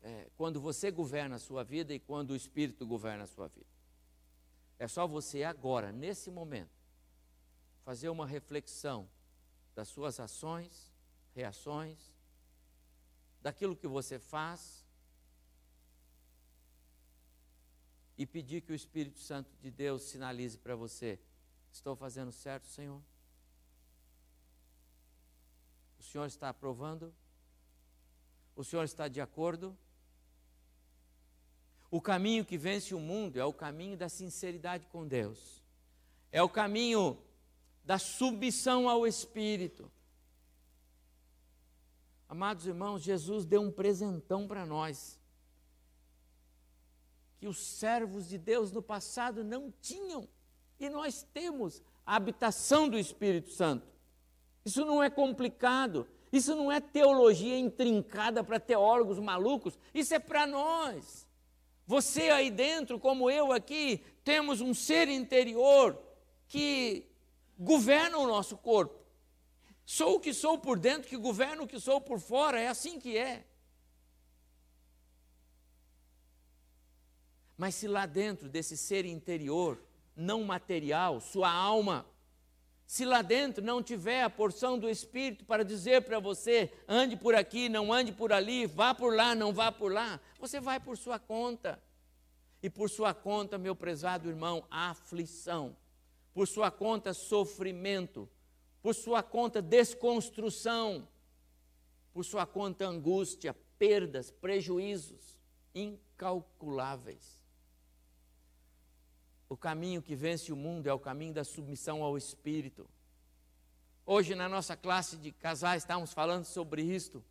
é, 0.00 0.30
quando 0.36 0.60
você 0.60 0.88
governa 0.88 1.34
a 1.34 1.38
sua 1.40 1.64
vida 1.64 1.92
e 1.92 1.98
quando 1.98 2.30
o 2.30 2.36
Espírito 2.36 2.86
governa 2.86 3.24
a 3.24 3.26
sua 3.26 3.48
vida. 3.48 3.66
É 4.78 4.86
só 4.86 5.04
você 5.04 5.42
agora, 5.42 5.90
nesse 5.90 6.30
momento, 6.30 6.78
fazer 7.84 8.08
uma 8.08 8.24
reflexão 8.24 9.10
das 9.74 9.88
suas 9.88 10.20
ações, 10.20 10.94
reações, 11.34 12.14
daquilo 13.42 13.74
que 13.74 13.88
você 13.88 14.20
faz 14.20 14.86
e 18.16 18.24
pedir 18.24 18.60
que 18.60 18.70
o 18.70 18.76
Espírito 18.76 19.18
Santo 19.18 19.50
de 19.60 19.72
Deus 19.72 20.02
sinalize 20.02 20.56
para 20.56 20.76
você: 20.76 21.18
estou 21.72 21.96
fazendo 21.96 22.30
certo, 22.30 22.68
Senhor? 22.68 23.02
Senhor 26.08 26.24
está 26.24 26.48
aprovando? 26.48 27.14
O 28.56 28.64
Senhor 28.64 28.84
está 28.84 29.08
de 29.08 29.20
acordo? 29.20 29.76
O 31.90 32.00
caminho 32.00 32.46
que 32.46 32.56
vence 32.56 32.94
o 32.94 32.98
mundo 32.98 33.38
é 33.38 33.44
o 33.44 33.52
caminho 33.52 33.96
da 33.96 34.08
sinceridade 34.08 34.86
com 34.86 35.06
Deus, 35.06 35.62
é 36.32 36.42
o 36.42 36.48
caminho 36.48 37.22
da 37.84 37.98
submissão 37.98 38.88
ao 38.88 39.06
Espírito. 39.06 39.90
Amados 42.26 42.66
irmãos, 42.66 43.02
Jesus 43.02 43.44
deu 43.44 43.60
um 43.60 43.70
presentão 43.70 44.48
para 44.48 44.64
nós, 44.64 45.20
que 47.38 47.46
os 47.46 47.58
servos 47.58 48.28
de 48.28 48.38
Deus 48.38 48.72
no 48.72 48.82
passado 48.82 49.44
não 49.44 49.70
tinham, 49.82 50.26
e 50.80 50.88
nós 50.88 51.22
temos 51.34 51.82
a 52.06 52.16
habitação 52.16 52.88
do 52.88 52.98
Espírito 52.98 53.50
Santo. 53.50 53.97
Isso 54.68 54.84
não 54.84 55.02
é 55.02 55.08
complicado. 55.08 56.06
Isso 56.30 56.54
não 56.54 56.70
é 56.70 56.78
teologia 56.78 57.58
intrincada 57.58 58.44
para 58.44 58.60
teólogos 58.60 59.18
malucos. 59.18 59.78
Isso 59.94 60.14
é 60.14 60.18
para 60.18 60.46
nós. 60.46 61.26
Você 61.86 62.28
aí 62.28 62.50
dentro, 62.50 63.00
como 63.00 63.30
eu 63.30 63.50
aqui, 63.50 64.04
temos 64.22 64.60
um 64.60 64.74
ser 64.74 65.08
interior 65.08 65.98
que 66.46 67.06
governa 67.58 68.18
o 68.18 68.26
nosso 68.26 68.58
corpo. 68.58 68.94
Sou 69.86 70.16
o 70.16 70.20
que 70.20 70.34
sou 70.34 70.58
por 70.58 70.78
dentro, 70.78 71.08
que 71.08 71.16
governa 71.16 71.62
o 71.62 71.66
que 71.66 71.80
sou 71.80 71.98
por 71.98 72.20
fora. 72.20 72.60
É 72.60 72.68
assim 72.68 73.00
que 73.00 73.16
é. 73.16 73.46
Mas 77.56 77.74
se 77.74 77.88
lá 77.88 78.04
dentro 78.04 78.50
desse 78.50 78.76
ser 78.76 79.06
interior, 79.06 79.82
não 80.14 80.44
material, 80.44 81.22
sua 81.22 81.50
alma, 81.50 82.06
se 82.88 83.04
lá 83.04 83.20
dentro 83.20 83.62
não 83.62 83.82
tiver 83.82 84.22
a 84.22 84.30
porção 84.30 84.78
do 84.78 84.88
Espírito 84.88 85.44
para 85.44 85.62
dizer 85.62 86.04
para 86.04 86.18
você, 86.18 86.72
ande 86.88 87.18
por 87.18 87.34
aqui, 87.34 87.68
não 87.68 87.92
ande 87.92 88.12
por 88.12 88.32
ali, 88.32 88.64
vá 88.64 88.94
por 88.94 89.14
lá, 89.14 89.34
não 89.34 89.52
vá 89.52 89.70
por 89.70 89.92
lá, 89.92 90.18
você 90.40 90.58
vai 90.58 90.80
por 90.80 90.96
sua 90.96 91.18
conta. 91.18 91.78
E 92.62 92.70
por 92.70 92.88
sua 92.88 93.12
conta, 93.12 93.58
meu 93.58 93.76
prezado 93.76 94.30
irmão, 94.30 94.64
aflição. 94.70 95.76
Por 96.32 96.48
sua 96.48 96.70
conta, 96.70 97.12
sofrimento. 97.12 98.26
Por 98.80 98.94
sua 98.94 99.22
conta, 99.22 99.60
desconstrução. 99.60 101.06
Por 102.14 102.24
sua 102.24 102.46
conta, 102.46 102.86
angústia, 102.86 103.54
perdas, 103.78 104.30
prejuízos 104.30 105.38
incalculáveis. 105.74 107.37
O 109.48 109.56
caminho 109.56 110.02
que 110.02 110.14
vence 110.14 110.52
o 110.52 110.56
mundo 110.56 110.88
é 110.88 110.92
o 110.92 110.98
caminho 110.98 111.32
da 111.32 111.42
submissão 111.42 112.02
ao 112.02 112.18
Espírito. 112.18 112.88
Hoje, 114.04 114.34
na 114.34 114.48
nossa 114.48 114.76
classe 114.76 115.16
de 115.16 115.32
casais, 115.32 115.82
estávamos 115.82 116.12
falando 116.12 116.44
sobre 116.44 116.82
isto. 116.82 117.24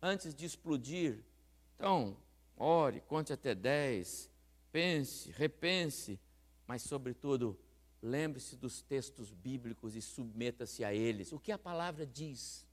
Antes 0.00 0.32
de 0.34 0.46
explodir. 0.46 1.24
Então, 1.74 2.16
ore, 2.56 3.00
conte 3.00 3.32
até 3.32 3.54
dez, 3.54 4.30
pense, 4.70 5.30
repense, 5.32 6.20
mas, 6.66 6.82
sobretudo, 6.82 7.58
lembre-se 8.00 8.54
dos 8.56 8.82
textos 8.82 9.32
bíblicos 9.32 9.96
e 9.96 10.02
submeta-se 10.02 10.84
a 10.84 10.94
eles. 10.94 11.32
O 11.32 11.38
que 11.38 11.50
a 11.50 11.58
palavra 11.58 12.06
diz? 12.06 12.64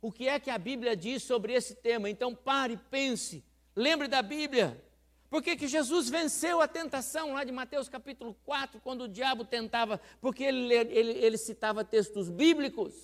O 0.00 0.10
que 0.10 0.28
é 0.28 0.40
que 0.40 0.50
a 0.50 0.58
Bíblia 0.58 0.96
diz 0.96 1.22
sobre 1.22 1.52
esse 1.52 1.74
tema? 1.74 2.10
Então, 2.10 2.34
pare, 2.34 2.76
pense, 2.90 3.44
lembre 3.74 4.08
da 4.08 4.22
Bíblia. 4.22 4.84
Por 5.28 5.42
que, 5.42 5.66
Jesus 5.66 6.08
venceu 6.08 6.60
a 6.60 6.68
tentação 6.68 7.32
lá 7.32 7.42
de 7.42 7.50
Mateus 7.50 7.88
capítulo 7.88 8.34
4, 8.44 8.80
quando 8.80 9.02
o 9.02 9.08
diabo 9.08 9.44
tentava? 9.44 10.00
Porque 10.20 10.44
ele, 10.44 10.72
ele, 10.72 11.12
ele 11.12 11.36
citava 11.36 11.84
textos 11.84 12.28
bíblicos. 12.28 12.94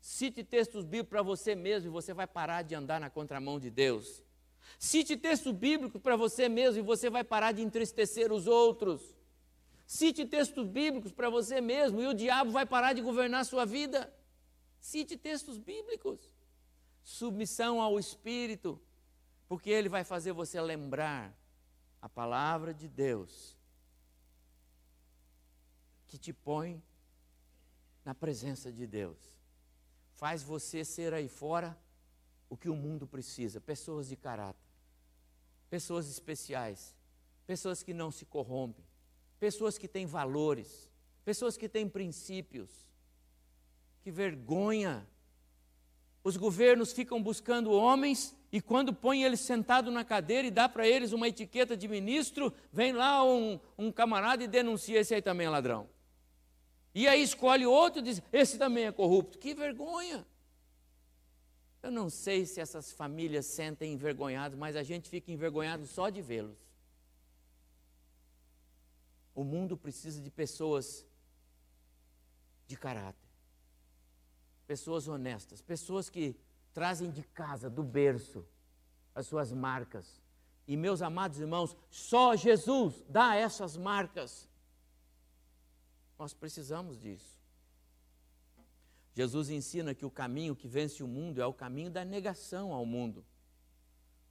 Cite 0.00 0.42
textos 0.42 0.84
bíblicos 0.84 1.10
para 1.10 1.22
você 1.22 1.54
mesmo 1.54 1.88
e 1.88 1.92
você 1.92 2.14
vai 2.14 2.26
parar 2.26 2.62
de 2.62 2.74
andar 2.74 2.98
na 2.98 3.10
contramão 3.10 3.60
de 3.60 3.68
Deus. 3.70 4.22
Cite 4.78 5.14
textos 5.16 5.52
bíblicos 5.52 6.00
para 6.00 6.16
você 6.16 6.48
mesmo 6.48 6.78
e 6.78 6.82
você 6.82 7.10
vai 7.10 7.22
parar 7.22 7.52
de 7.52 7.60
entristecer 7.60 8.32
os 8.32 8.46
outros. 8.46 9.02
Cite 9.86 10.24
textos 10.24 10.66
bíblicos 10.68 11.12
para 11.12 11.28
você 11.28 11.60
mesmo 11.60 12.00
e 12.00 12.06
o 12.06 12.14
diabo 12.14 12.50
vai 12.50 12.64
parar 12.64 12.94
de 12.94 13.02
governar 13.02 13.42
a 13.42 13.44
sua 13.44 13.66
vida. 13.66 14.10
Cite 14.80 15.18
textos 15.18 15.58
bíblicos. 15.58 16.18
Submissão 17.02 17.82
ao 17.82 17.98
Espírito 17.98 18.80
porque 19.50 19.68
ele 19.68 19.88
vai 19.88 20.04
fazer 20.04 20.32
você 20.32 20.60
lembrar 20.60 21.36
a 22.00 22.08
palavra 22.08 22.72
de 22.72 22.86
Deus 22.86 23.58
que 26.06 26.16
te 26.16 26.32
põe 26.32 26.80
na 28.04 28.14
presença 28.14 28.70
de 28.70 28.86
Deus. 28.86 29.18
Faz 30.14 30.40
você 30.44 30.84
ser 30.84 31.12
aí 31.12 31.26
fora 31.26 31.76
o 32.48 32.56
que 32.56 32.68
o 32.68 32.76
mundo 32.76 33.08
precisa, 33.08 33.60
pessoas 33.60 34.06
de 34.06 34.14
caráter, 34.14 34.70
pessoas 35.68 36.08
especiais, 36.08 36.94
pessoas 37.44 37.82
que 37.82 37.92
não 37.92 38.12
se 38.12 38.24
corrompem, 38.24 38.86
pessoas 39.40 39.76
que 39.76 39.88
têm 39.88 40.06
valores, 40.06 40.88
pessoas 41.24 41.56
que 41.56 41.68
têm 41.68 41.88
princípios. 41.88 42.70
Que 44.00 44.12
vergonha! 44.12 45.04
Os 46.22 46.36
governos 46.36 46.92
ficam 46.92 47.20
buscando 47.20 47.72
homens 47.72 48.38
e 48.52 48.60
quando 48.60 48.92
põe 48.92 49.22
eles 49.22 49.40
sentado 49.40 49.90
na 49.90 50.04
cadeira 50.04 50.48
e 50.48 50.50
dá 50.50 50.68
para 50.68 50.86
eles 50.86 51.12
uma 51.12 51.28
etiqueta 51.28 51.76
de 51.76 51.86
ministro, 51.86 52.52
vem 52.72 52.92
lá 52.92 53.22
um, 53.24 53.60
um 53.78 53.92
camarada 53.92 54.42
e 54.42 54.48
denuncia 54.48 54.98
esse 54.98 55.14
aí 55.14 55.22
também 55.22 55.46
é 55.46 55.50
ladrão. 55.50 55.88
E 56.92 57.06
aí 57.06 57.22
escolhe 57.22 57.64
outro 57.64 58.00
e 58.00 58.02
diz: 58.02 58.20
esse 58.32 58.58
também 58.58 58.86
é 58.86 58.92
corrupto. 58.92 59.38
Que 59.38 59.54
vergonha! 59.54 60.26
Eu 61.80 61.92
não 61.92 62.10
sei 62.10 62.44
se 62.44 62.60
essas 62.60 62.92
famílias 62.92 63.46
sentem 63.46 63.92
envergonhadas, 63.92 64.58
mas 64.58 64.74
a 64.74 64.82
gente 64.82 65.08
fica 65.08 65.30
envergonhado 65.30 65.86
só 65.86 66.10
de 66.10 66.20
vê-los. 66.20 66.58
O 69.34 69.44
mundo 69.44 69.76
precisa 69.76 70.20
de 70.20 70.30
pessoas 70.30 71.06
de 72.66 72.76
caráter, 72.76 73.28
pessoas 74.66 75.08
honestas, 75.08 75.62
pessoas 75.62 76.10
que 76.10 76.36
trazem 76.72 77.10
de 77.10 77.22
casa, 77.22 77.68
do 77.68 77.82
berço, 77.82 78.46
as 79.14 79.26
suas 79.26 79.52
marcas. 79.52 80.20
E 80.66 80.76
meus 80.76 81.02
amados 81.02 81.40
irmãos, 81.40 81.76
só 81.90 82.36
Jesus 82.36 83.04
dá 83.08 83.34
essas 83.34 83.76
marcas. 83.76 84.48
Nós 86.18 86.32
precisamos 86.32 86.98
disso. 86.98 87.40
Jesus 89.12 89.50
ensina 89.50 89.94
que 89.94 90.06
o 90.06 90.10
caminho 90.10 90.54
que 90.54 90.68
vence 90.68 91.02
o 91.02 91.08
mundo 91.08 91.42
é 91.42 91.46
o 91.46 91.52
caminho 91.52 91.90
da 91.90 92.04
negação 92.04 92.72
ao 92.72 92.86
mundo. 92.86 93.24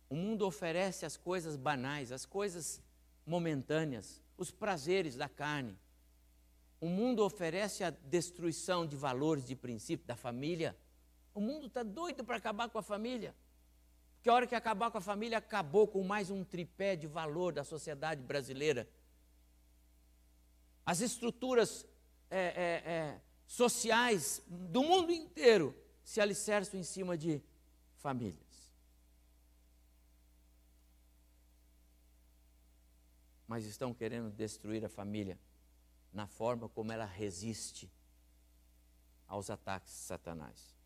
O 0.10 0.16
mundo 0.16 0.46
oferece 0.46 1.06
as 1.06 1.18
coisas 1.18 1.56
banais, 1.56 2.12
as 2.12 2.26
coisas 2.26 2.82
momentâneas, 3.26 4.22
os 4.38 4.50
prazeres 4.50 5.16
da 5.16 5.30
carne. 5.30 5.78
O 6.82 6.88
mundo 6.88 7.24
oferece 7.24 7.84
a 7.84 7.90
destruição 7.90 8.88
de 8.88 8.96
valores, 8.96 9.46
de 9.46 9.56
princípios 9.56 10.08
da 10.08 10.16
família. 10.16 10.76
O 11.40 11.42
mundo 11.42 11.68
está 11.68 11.84
doido 11.84 12.24
para 12.24 12.36
acabar 12.36 12.70
com 12.70 12.78
a 12.78 12.84
família. 12.84 13.34
Porque 14.16 14.30
a 14.30 14.34
hora 14.34 14.46
que 14.46 14.56
acabar 14.56 14.92
com 14.92 14.98
a 14.98 15.02
família, 15.02 15.38
acabou 15.38 15.88
com 15.88 16.04
mais 16.04 16.30
um 16.30 16.44
tripé 16.44 16.96
de 16.98 17.08
valor 17.08 17.54
da 17.54 17.64
sociedade 17.64 18.22
brasileira 18.22 18.88
as 20.90 21.02
estruturas 21.02 21.86
é, 22.32 22.40
é, 22.40 22.92
é, 22.92 23.22
sociais 23.46 24.42
do 24.48 24.82
mundo 24.82 25.12
inteiro 25.12 25.76
se 26.04 26.20
alicerçam 26.20 26.80
em 26.80 26.84
cima 26.84 27.16
de 27.16 27.44
famílias. 27.98 28.74
Mas 33.48 33.66
estão 33.66 33.94
querendo 33.94 34.32
destruir 34.32 34.84
a 34.84 34.90
família 34.90 35.40
na 36.12 36.26
forma 36.26 36.68
como 36.68 36.92
ela 36.92 37.06
resiste 37.06 37.88
aos 39.28 39.52
ataques 39.52 39.92
de 39.92 40.00
Satanás. 40.00 40.79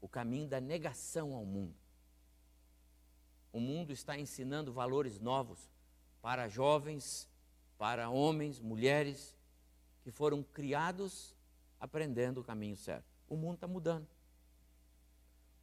O 0.00 0.08
caminho 0.08 0.48
da 0.48 0.60
negação 0.60 1.34
ao 1.34 1.44
mundo. 1.44 1.74
O 3.52 3.60
mundo 3.60 3.92
está 3.92 4.18
ensinando 4.18 4.72
valores 4.72 5.18
novos 5.18 5.70
para 6.22 6.48
jovens 6.48 7.28
para 7.80 8.10
homens, 8.10 8.60
mulheres 8.60 9.34
que 10.02 10.10
foram 10.10 10.42
criados 10.42 11.34
aprendendo 11.80 12.42
o 12.42 12.44
caminho 12.44 12.76
certo. 12.76 13.06
O 13.26 13.34
mundo 13.34 13.54
está 13.54 13.66
mudando. 13.66 14.06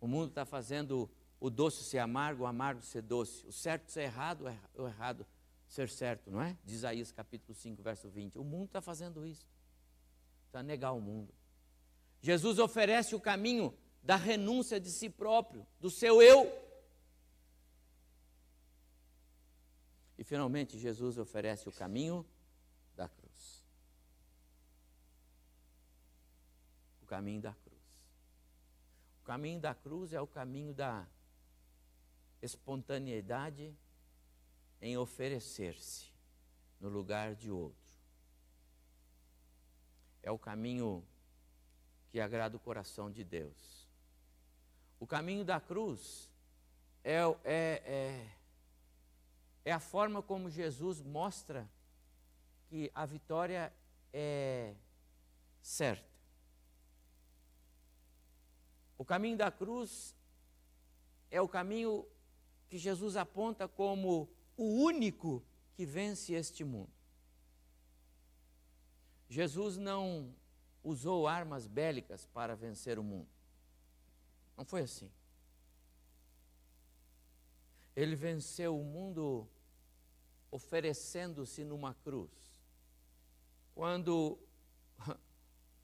O 0.02 0.08
mundo 0.08 0.30
está 0.30 0.44
fazendo 0.44 1.08
o 1.40 1.48
doce 1.52 1.84
ser 1.84 2.00
amargo, 2.00 2.42
o 2.42 2.48
amargo 2.48 2.82
ser 2.82 3.04
doce, 3.04 3.46
o 3.46 3.52
certo 3.52 3.92
ser 3.92 4.02
errado, 4.02 4.46
o 4.74 4.88
errado 4.88 5.28
ser 5.68 5.88
certo, 5.90 6.32
não 6.32 6.42
é? 6.42 6.58
Diz 6.66 6.78
Isaías 6.78 7.12
capítulo 7.12 7.54
5, 7.54 7.84
verso 7.84 8.10
20. 8.10 8.40
O 8.40 8.44
mundo 8.44 8.66
está 8.66 8.82
fazendo 8.82 9.24
isso. 9.24 9.48
Está 10.48 10.64
negar 10.64 10.94
o 10.94 11.00
mundo. 11.00 11.32
Jesus 12.20 12.58
oferece 12.58 13.14
o 13.14 13.20
caminho 13.22 13.72
da 14.08 14.16
renúncia 14.16 14.80
de 14.80 14.90
si 14.90 15.10
próprio, 15.10 15.68
do 15.82 15.90
seu 15.92 16.22
eu. 16.22 16.50
E 20.18 20.24
finalmente 20.24 20.80
Jesus 20.80 21.18
oferece 21.18 21.68
o 21.68 21.74
caminho 21.74 22.26
da 22.96 23.10
cruz. 23.10 23.66
O 27.02 27.06
caminho 27.06 27.42
da 27.42 27.54
cruz. 27.54 27.84
O 29.22 29.26
caminho 29.26 29.60
da 29.60 29.76
cruz 29.76 30.14
é 30.14 30.22
o 30.22 30.26
caminho 30.26 30.74
da 30.74 31.06
espontaneidade 32.42 33.78
em 34.82 34.98
oferecer-se 34.98 36.14
no 36.80 36.88
lugar 36.88 37.36
de 37.36 37.52
outro. 37.52 37.92
É 40.24 40.32
o 40.32 40.40
caminho 40.40 41.06
que 42.10 42.22
agrada 42.22 42.56
o 42.56 42.60
coração 42.60 43.12
de 43.12 43.26
Deus. 43.26 43.77
O 45.00 45.06
caminho 45.08 45.46
da 45.46 45.60
cruz 45.60 46.32
é, 47.04 47.18
é, 47.44 47.84
é 47.86 48.38
é 49.68 49.72
a 49.74 49.82
forma 49.82 50.24
como 50.24 50.50
Jesus 50.50 51.02
mostra 51.02 51.70
que 52.70 52.90
a 52.96 53.06
vitória 53.06 53.74
é 54.14 54.74
certa. 55.62 56.08
O 58.98 59.04
caminho 59.04 59.38
da 59.38 59.52
cruz 59.52 60.16
é 61.30 61.42
o 61.42 61.50
caminho 61.50 62.08
que 62.70 62.78
Jesus 62.78 63.18
aponta 63.18 63.68
como 63.68 64.30
o 64.56 64.84
único 64.86 65.44
que 65.74 65.86
vence 65.86 66.32
este 66.32 66.64
mundo. 66.64 66.94
Jesus 69.28 69.76
não 69.76 70.34
usou 70.82 71.28
armas 71.28 71.68
bélicas 71.68 72.26
para 72.26 72.56
vencer 72.56 72.98
o 72.98 73.04
mundo. 73.04 73.28
Não 74.58 74.66
foi 74.66 74.82
assim. 74.82 75.10
Ele 77.96 78.16
venceu 78.16 78.78
o 78.78 78.84
mundo 78.84 79.48
oferecendo-se 80.52 81.64
numa 81.64 81.94
cruz. 81.94 82.32
Quando 83.76 84.40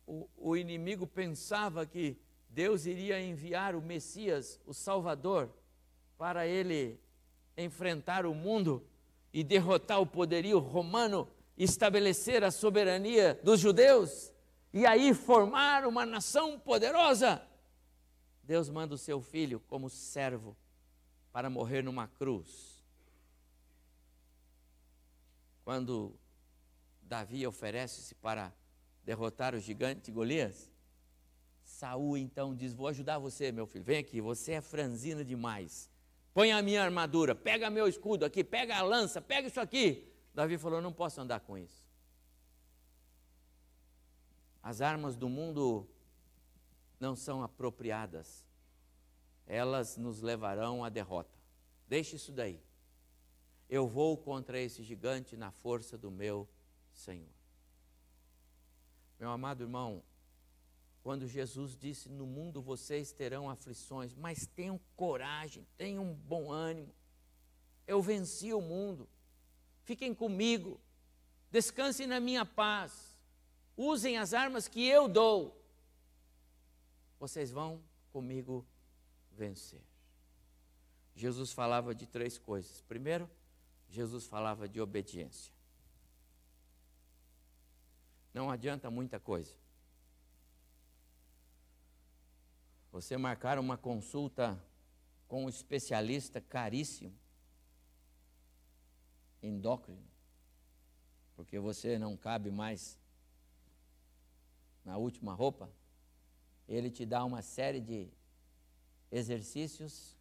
o, 0.08 0.28
o 0.36 0.58
inimigo 0.58 1.06
pensava 1.06 1.86
que 1.86 2.18
Deus 2.50 2.86
iria 2.86 3.22
enviar 3.22 3.76
o 3.76 3.82
Messias, 3.82 4.60
o 4.66 4.74
Salvador, 4.74 5.50
para 6.18 6.48
ele 6.48 7.00
enfrentar 7.58 8.26
o 8.26 8.34
mundo 8.34 8.86
e 9.32 9.44
derrotar 9.44 10.00
o 10.00 10.06
poderio 10.06 10.60
romano, 10.60 11.28
estabelecer 11.58 12.44
a 12.44 12.52
soberania 12.52 13.40
dos 13.44 13.60
judeus 13.60 14.32
e 14.72 14.86
aí 14.86 15.14
formar 15.14 15.86
uma 15.86 16.06
nação 16.06 16.60
poderosa. 16.60 17.42
Deus 18.44 18.70
manda 18.70 18.94
o 18.94 18.98
seu 18.98 19.22
filho 19.22 19.60
como 19.62 19.90
servo 19.90 20.56
para 21.32 21.50
morrer 21.50 21.82
numa 21.82 22.08
cruz 22.08 22.74
quando 25.64 26.14
Davi 27.02 27.46
oferece-se 27.48 28.16
para 28.16 28.54
derrotar 29.04 29.56
o 29.56 29.60
gigante 29.60 30.12
Golias, 30.12 30.72
Saul 31.64 32.18
então 32.18 32.56
diz: 32.56 32.74
Vou 32.74 32.88
ajudar 32.88 33.18
você, 33.18 33.52
meu 33.52 33.66
filho. 33.66 33.84
Vem 33.84 34.00
aqui, 34.00 34.20
você 34.20 34.54
é 34.54 34.62
franzino 34.62 35.24
demais. 35.24 35.90
Põe 36.34 36.52
a 36.52 36.62
minha 36.62 36.84
armadura, 36.84 37.34
pega 37.34 37.70
meu 37.70 37.88
escudo 37.88 38.26
aqui, 38.26 38.44
pega 38.44 38.76
a 38.76 38.82
lança, 38.82 39.22
pega 39.22 39.48
isso 39.48 39.60
aqui. 39.60 40.12
Davi 40.34 40.58
falou: 40.58 40.82
Não 40.82 40.92
posso 40.92 41.22
andar 41.22 41.40
com 41.40 41.58
isso. 41.58 41.84
As 44.62 44.82
armas 44.82 45.16
do 45.16 45.30
mundo 45.30 45.88
não 47.04 47.16
são 47.16 47.44
apropriadas, 47.44 48.46
elas 49.46 49.98
nos 49.98 50.22
levarão 50.22 50.84
à 50.84 50.90
derrota. 50.90 51.38
Deixe 51.88 52.16
isso 52.16 52.32
daí 52.32 52.60
eu 53.74 53.88
vou 53.88 54.16
contra 54.16 54.60
esse 54.60 54.84
gigante 54.84 55.36
na 55.36 55.52
força 55.52 55.98
do 55.98 56.12
meu 56.12 56.48
Senhor. 56.94 57.34
Meu 59.20 59.32
amado 59.32 59.64
irmão, 59.64 60.04
quando 61.02 61.28
Jesus 61.28 61.76
disse: 61.76 62.08
No 62.08 62.28
mundo 62.28 62.62
vocês 62.62 63.12
terão 63.12 63.50
aflições, 63.50 64.14
mas 64.14 64.46
tenham 64.46 64.80
coragem, 64.96 65.66
tenham 65.76 66.14
bom 66.14 66.52
ânimo. 66.52 66.94
Eu 67.88 68.00
venci 68.00 68.54
o 68.54 68.62
mundo. 68.62 69.10
Fiquem 69.82 70.14
comigo, 70.14 70.80
descansem 71.50 72.06
na 72.06 72.20
minha 72.20 72.46
paz, 72.46 73.18
usem 73.76 74.20
as 74.20 74.36
armas 74.36 74.68
que 74.68 74.86
eu 74.86 75.08
dou. 75.08 75.63
Vocês 77.24 77.52
vão 77.52 77.82
comigo 78.12 78.68
vencer. 79.32 79.82
Jesus 81.16 81.54
falava 81.54 81.96
de 81.96 82.06
três 82.06 82.38
coisas. 82.38 82.82
Primeiro, 82.82 83.32
Jesus 83.88 84.26
falava 84.26 84.68
de 84.68 84.82
obediência. 84.82 85.54
Não 88.34 88.52
adianta 88.52 88.92
muita 88.92 89.22
coisa. 89.22 89.56
Você 92.92 93.16
marcar 93.16 93.58
uma 93.58 93.78
consulta 93.78 94.62
com 95.26 95.46
um 95.46 95.50
especialista 95.50 96.42
caríssimo, 96.42 97.18
endócrino, 99.42 100.06
porque 101.38 101.58
você 101.58 101.98
não 101.98 102.18
cabe 102.18 102.52
mais 102.52 103.00
na 104.84 104.98
última 104.98 105.34
roupa, 105.34 105.72
ele 106.68 106.90
te 106.90 107.06
dá 107.06 107.24
uma 107.24 107.42
série 107.42 107.82
de 107.82 108.10
exercícios, 109.12 110.18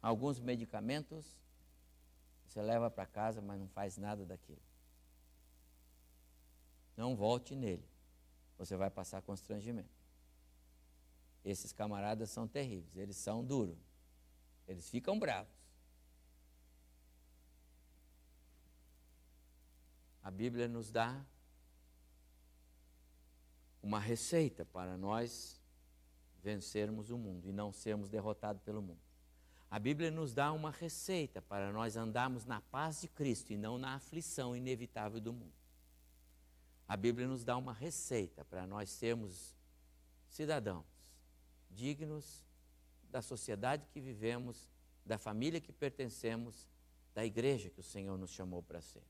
alguns 0.00 0.38
medicamentos, 0.38 1.36
você 2.46 2.62
leva 2.62 2.90
para 2.90 3.06
casa, 3.06 3.40
mas 3.40 3.60
não 3.60 3.68
faz 3.68 3.96
nada 3.96 4.24
daquilo. 4.24 4.62
Não 6.96 7.14
volte 7.14 7.54
nele, 7.54 7.86
você 8.56 8.76
vai 8.76 8.90
passar 8.90 9.22
constrangimento. 9.22 9.88
Esses 11.44 11.72
camaradas 11.72 12.30
são 12.30 12.46
terríveis, 12.46 12.96
eles 12.96 13.16
são 13.16 13.44
duros, 13.44 13.78
eles 14.66 14.88
ficam 14.88 15.18
bravos. 15.18 15.52
A 20.22 20.30
Bíblia 20.30 20.68
nos 20.68 20.90
dá 20.90 21.24
uma 23.82 23.98
receita 23.98 24.64
para 24.64 24.98
nós 24.98 25.57
vencermos 26.48 27.10
o 27.10 27.18
mundo 27.18 27.46
e 27.46 27.52
não 27.52 27.70
sermos 27.72 28.08
derrotados 28.08 28.62
pelo 28.62 28.80
mundo. 28.80 29.00
A 29.70 29.78
Bíblia 29.78 30.10
nos 30.10 30.32
dá 30.32 30.50
uma 30.50 30.70
receita 30.70 31.42
para 31.42 31.70
nós 31.70 31.94
andarmos 31.94 32.46
na 32.46 32.62
paz 32.62 33.02
de 33.02 33.08
Cristo 33.08 33.52
e 33.52 33.58
não 33.58 33.76
na 33.76 33.94
aflição 33.96 34.56
inevitável 34.56 35.20
do 35.20 35.30
mundo. 35.30 35.52
A 36.86 36.96
Bíblia 36.96 37.28
nos 37.28 37.44
dá 37.44 37.54
uma 37.54 37.74
receita 37.74 38.46
para 38.46 38.66
nós 38.66 38.88
sermos 38.88 39.54
cidadãos 40.26 40.86
dignos 41.70 42.46
da 43.10 43.20
sociedade 43.20 43.86
que 43.92 44.00
vivemos, 44.00 44.70
da 45.04 45.18
família 45.18 45.60
que 45.60 45.72
pertencemos, 45.72 46.66
da 47.14 47.26
igreja 47.26 47.68
que 47.68 47.80
o 47.80 47.84
Senhor 47.84 48.16
nos 48.16 48.30
chamou 48.30 48.62
para 48.62 48.80
ser. 48.80 49.04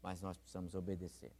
Mas 0.00 0.20
nós 0.20 0.38
precisamos 0.38 0.76
obedecer. 0.76 1.32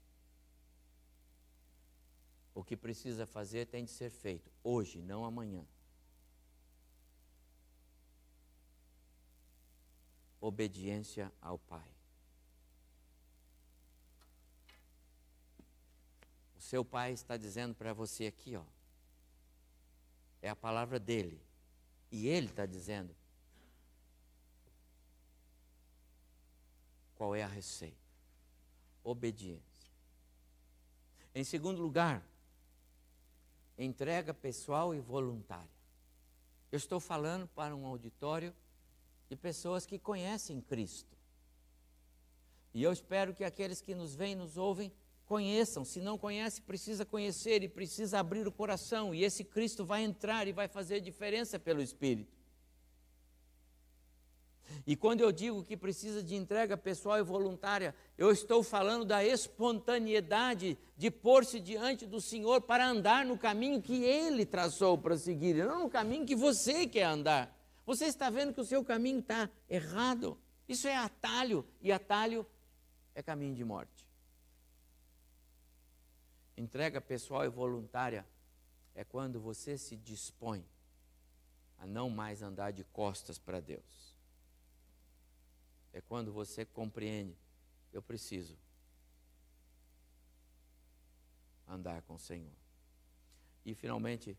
O 2.59 2.65
que 2.65 2.77
precisa 2.77 3.25
fazer 3.25 3.67
tem 3.67 3.85
de 3.85 3.91
ser 3.93 4.11
feito 4.11 4.51
hoje, 4.65 5.01
não 5.01 5.25
amanhã. 5.25 5.65
Obediência 10.41 11.33
ao 11.41 11.57
Pai. 11.57 11.89
O 16.57 16.61
seu 16.61 16.85
pai 16.85 17.13
está 17.13 17.37
dizendo 17.37 17.77
para 17.77 17.93
você 17.93 18.27
aqui, 18.27 18.57
ó. 18.57 18.65
É 20.43 20.49
a 20.51 20.57
palavra 20.57 20.99
dele. 20.99 21.41
E 22.11 22.27
ele 22.27 22.49
está 22.49 22.67
dizendo 22.67 23.15
qual 27.15 27.37
é 27.37 27.45
a 27.45 27.49
receita. 27.49 27.97
Obediência. 29.05 29.93
Em 31.33 31.45
segundo 31.45 31.81
lugar, 31.81 32.21
entrega 33.79 34.35
pessoal 34.35 34.95
e 34.95 35.01
voluntária. 35.01 35.71
Eu 36.71 36.77
estou 36.77 37.01
falando 37.01 37.47
para 37.49 37.75
um 37.75 37.87
auditório 37.87 38.55
de 39.29 39.37
pessoas 39.37 39.87
que 39.87 39.99
conhecem 39.99 40.61
Cristo. 40.61 41.17
E 42.75 42.83
eu 42.83 42.93
espero 42.93 43.35
que 43.35 43.45
aqueles 43.45 43.81
que 43.81 43.95
nos 43.95 44.15
veem, 44.15 44.35
nos 44.35 44.57
ouvem, 44.57 44.93
conheçam. 45.25 45.85
Se 45.85 46.01
não 46.01 46.19
conhece, 46.19 46.61
precisa 46.61 47.05
conhecer 47.05 47.63
e 47.63 47.69
precisa 47.69 48.19
abrir 48.19 48.47
o 48.47 48.53
coração. 48.53 49.15
E 49.15 49.25
esse 49.25 49.45
Cristo 49.45 49.85
vai 49.85 50.03
entrar 50.03 50.47
e 50.47 50.53
vai 50.53 50.69
fazer 50.69 51.01
diferença 51.01 51.59
pelo 51.59 51.83
Espírito. 51.83 52.38
E 54.89 54.97
quando 54.97 55.21
eu 55.21 55.31
digo 55.31 55.63
que 55.63 55.77
precisa 55.77 56.23
de 56.23 56.35
entrega 56.35 56.75
pessoal 56.75 57.19
e 57.19 57.23
voluntária, 57.23 57.95
eu 58.17 58.33
estou 58.33 58.63
falando 58.63 59.05
da 59.05 59.23
espontaneidade 59.23 60.79
de 60.97 61.11
pôr-se 61.11 61.61
diante 61.61 62.07
do 62.07 62.23
Senhor 62.23 62.63
para 62.63 62.89
andar 62.89 63.23
no 63.23 63.37
caminho 63.37 63.83
que 63.83 64.03
Ele 64.03 64.47
traçou 64.47 64.97
para 64.97 65.19
seguir, 65.19 65.57
não 65.57 65.81
no 65.81 65.91
caminho 65.91 66.25
que 66.25 66.35
você 66.35 66.87
quer 66.87 67.03
andar. 67.03 67.55
Você 67.85 68.07
está 68.07 68.31
vendo 68.31 68.55
que 68.55 68.63
o 68.63 68.65
seu 68.65 68.83
caminho 68.83 69.19
está 69.19 69.51
errado. 69.69 70.39
Isso 70.67 70.89
é 70.89 70.97
atalho, 70.97 71.67
e 71.83 71.93
atalho 71.93 72.47
é 73.15 73.23
caminho 73.23 73.55
de 73.55 73.65
morte. 73.67 74.09
Entrega 76.57 76.99
pessoal 76.99 77.45
e 77.45 77.51
voluntária 77.51 78.27
é 78.95 79.05
quando 79.05 79.39
você 79.39 79.77
se 79.77 79.97
dispõe 79.97 80.65
a 81.77 81.87
não 81.87 82.09
mais 82.09 82.41
andar 82.41 82.71
de 82.71 82.85
costas 82.85 83.39
para 83.39 83.61
Deus 83.61 84.08
é 85.93 86.01
quando 86.01 86.33
você 86.33 86.65
compreende, 86.65 87.37
eu 87.93 88.03
preciso 88.03 88.57
andar 91.67 92.03
com 92.03 92.15
o 92.15 92.19
Senhor. 92.19 92.53
E 93.65 93.75
finalmente, 93.75 94.37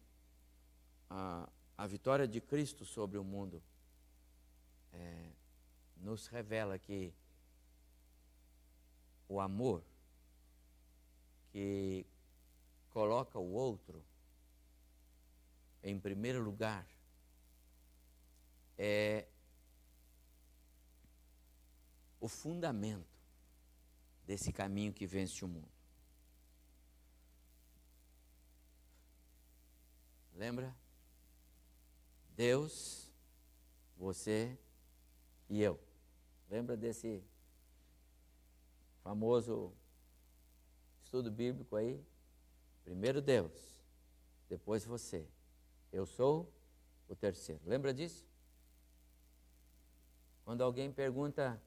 a, 1.09 1.49
a 1.77 1.87
vitória 1.87 2.27
de 2.27 2.41
Cristo 2.41 2.85
sobre 2.85 3.17
o 3.17 3.23
mundo 3.23 3.61
é, 4.91 5.31
nos 5.97 6.27
revela 6.27 6.77
que 6.79 7.13
o 9.27 9.39
amor 9.39 9.83
que 11.51 12.05
coloca 12.89 13.37
o 13.37 13.51
outro 13.51 14.03
em 15.83 15.99
primeiro 15.99 16.41
lugar 16.41 16.87
é 18.77 19.27
o 22.19 22.27
fundamento 22.27 23.07
desse 24.25 24.51
caminho 24.51 24.93
que 24.93 25.07
vence 25.07 25.43
o 25.43 25.47
mundo. 25.47 25.71
Lembra? 30.33 30.75
Deus, 32.35 33.11
você 33.97 34.57
e 35.49 35.61
eu. 35.61 35.79
Lembra 36.49 36.77
desse 36.77 37.23
famoso 39.03 39.73
estudo 41.03 41.29
bíblico 41.31 41.75
aí? 41.75 42.01
Primeiro 42.83 43.21
Deus, 43.21 43.83
depois 44.47 44.85
você. 44.85 45.27
Eu 45.91 46.05
sou 46.05 46.53
o 47.07 47.15
terceiro. 47.15 47.61
Lembra 47.65 47.93
disso? 47.93 48.25
Quando 50.45 50.63
alguém 50.63 50.91
pergunta 50.91 51.61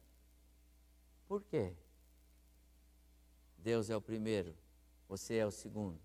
por 1.26 1.42
quê? 1.44 1.74
Deus 3.58 3.90
é 3.90 3.96
o 3.96 4.00
primeiro, 4.00 4.56
você 5.08 5.36
é 5.36 5.46
o 5.46 5.50
segundo. 5.50 6.00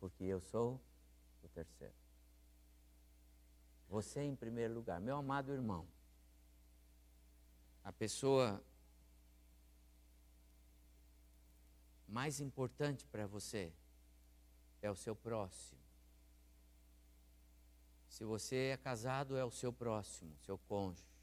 Porque 0.00 0.24
eu 0.24 0.40
sou 0.40 0.80
o 1.42 1.48
terceiro. 1.48 1.94
Você 3.88 4.20
em 4.22 4.34
primeiro 4.34 4.74
lugar, 4.74 5.00
meu 5.00 5.16
amado 5.16 5.52
irmão. 5.52 5.86
A 7.84 7.92
pessoa 7.92 8.62
mais 12.08 12.40
importante 12.40 13.06
para 13.06 13.26
você 13.26 13.72
é 14.82 14.90
o 14.90 14.96
seu 14.96 15.14
próximo. 15.14 15.80
Se 18.08 18.24
você 18.24 18.70
é 18.72 18.76
casado, 18.76 19.36
é 19.36 19.44
o 19.44 19.50
seu 19.50 19.72
próximo, 19.72 20.36
seu 20.38 20.58
cônjuge 20.58 21.15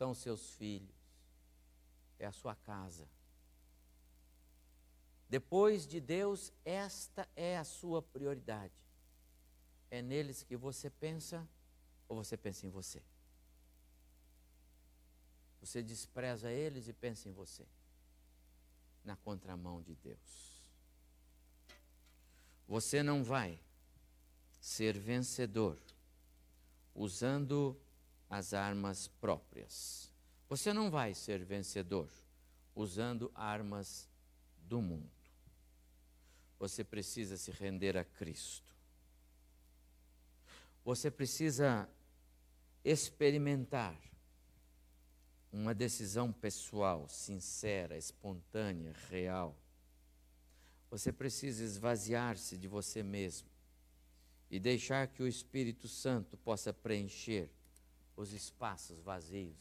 são 0.00 0.14
seus 0.14 0.54
filhos, 0.54 0.96
é 2.18 2.24
a 2.24 2.32
sua 2.32 2.54
casa. 2.54 3.06
Depois 5.28 5.86
de 5.86 6.00
Deus, 6.00 6.50
esta 6.64 7.28
é 7.36 7.58
a 7.58 7.64
sua 7.64 8.00
prioridade. 8.00 8.72
É 9.90 10.00
neles 10.00 10.42
que 10.42 10.56
você 10.56 10.88
pensa 10.88 11.46
ou 12.08 12.16
você 12.16 12.34
pensa 12.34 12.66
em 12.66 12.70
você? 12.70 13.02
Você 15.60 15.82
despreza 15.82 16.50
eles 16.50 16.88
e 16.88 16.94
pensa 16.94 17.28
em 17.28 17.32
você, 17.32 17.66
na 19.04 19.16
contramão 19.16 19.82
de 19.82 19.94
Deus. 19.96 20.72
Você 22.66 23.02
não 23.02 23.22
vai 23.22 23.60
ser 24.58 24.98
vencedor 24.98 25.78
usando 26.94 27.78
as 28.30 28.54
armas 28.54 29.08
próprias. 29.08 30.08
Você 30.48 30.72
não 30.72 30.88
vai 30.88 31.12
ser 31.12 31.44
vencedor 31.44 32.08
usando 32.74 33.30
armas 33.34 34.08
do 34.56 34.80
mundo. 34.80 35.10
Você 36.60 36.84
precisa 36.84 37.36
se 37.36 37.50
render 37.50 37.96
a 37.96 38.04
Cristo. 38.04 38.72
Você 40.84 41.10
precisa 41.10 41.88
experimentar 42.84 43.98
uma 45.52 45.74
decisão 45.74 46.32
pessoal, 46.32 47.08
sincera, 47.08 47.96
espontânea, 47.96 48.94
real. 49.08 49.56
Você 50.88 51.12
precisa 51.12 51.64
esvaziar-se 51.64 52.56
de 52.56 52.68
você 52.68 53.02
mesmo 53.02 53.48
e 54.48 54.60
deixar 54.60 55.08
que 55.08 55.22
o 55.22 55.26
Espírito 55.26 55.88
Santo 55.88 56.36
possa 56.36 56.72
preencher 56.72 57.50
os 58.20 58.34
espaços 58.34 59.00
vazios 59.00 59.56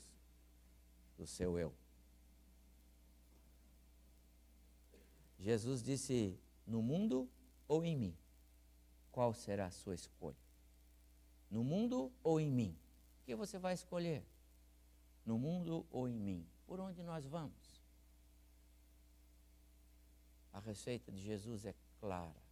do 1.18 1.26
seu 1.26 1.57
eu. 1.57 1.74
Jesus 5.38 5.82
disse: 5.82 6.38
No 6.68 6.82
mundo 6.82 7.30
ou 7.70 7.86
em 7.86 7.95
mim? 7.95 8.18
Qual 9.14 9.34
será 9.34 9.68
a 9.68 9.72
sua 9.72 9.95
escolha? 9.95 10.36
No 11.49 11.64
mundo 11.64 12.12
ou 12.22 12.39
em 12.39 12.51
mim? 12.51 12.78
O 13.22 13.26
que 13.26 13.36
você 13.36 13.57
vai 13.57 13.74
escolher? 13.74 14.26
No 15.26 15.39
mundo 15.39 15.86
ou 15.89 16.10
em 16.10 16.20
mim? 16.20 16.45
Por 16.68 16.82
onde 16.82 17.01
nós 17.01 17.26
vamos? 17.26 17.82
A 20.51 20.60
receita 20.60 21.12
de 21.12 21.22
Jesus 21.22 21.66
é 21.66 21.74
clara. 21.99 22.43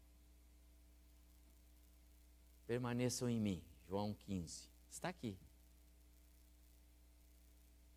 Permaneçam 2.65 3.29
em 3.29 3.39
mim, 3.39 3.61
João 3.87 4.13
15. 4.13 4.69
Está 4.89 5.09
aqui. 5.09 5.37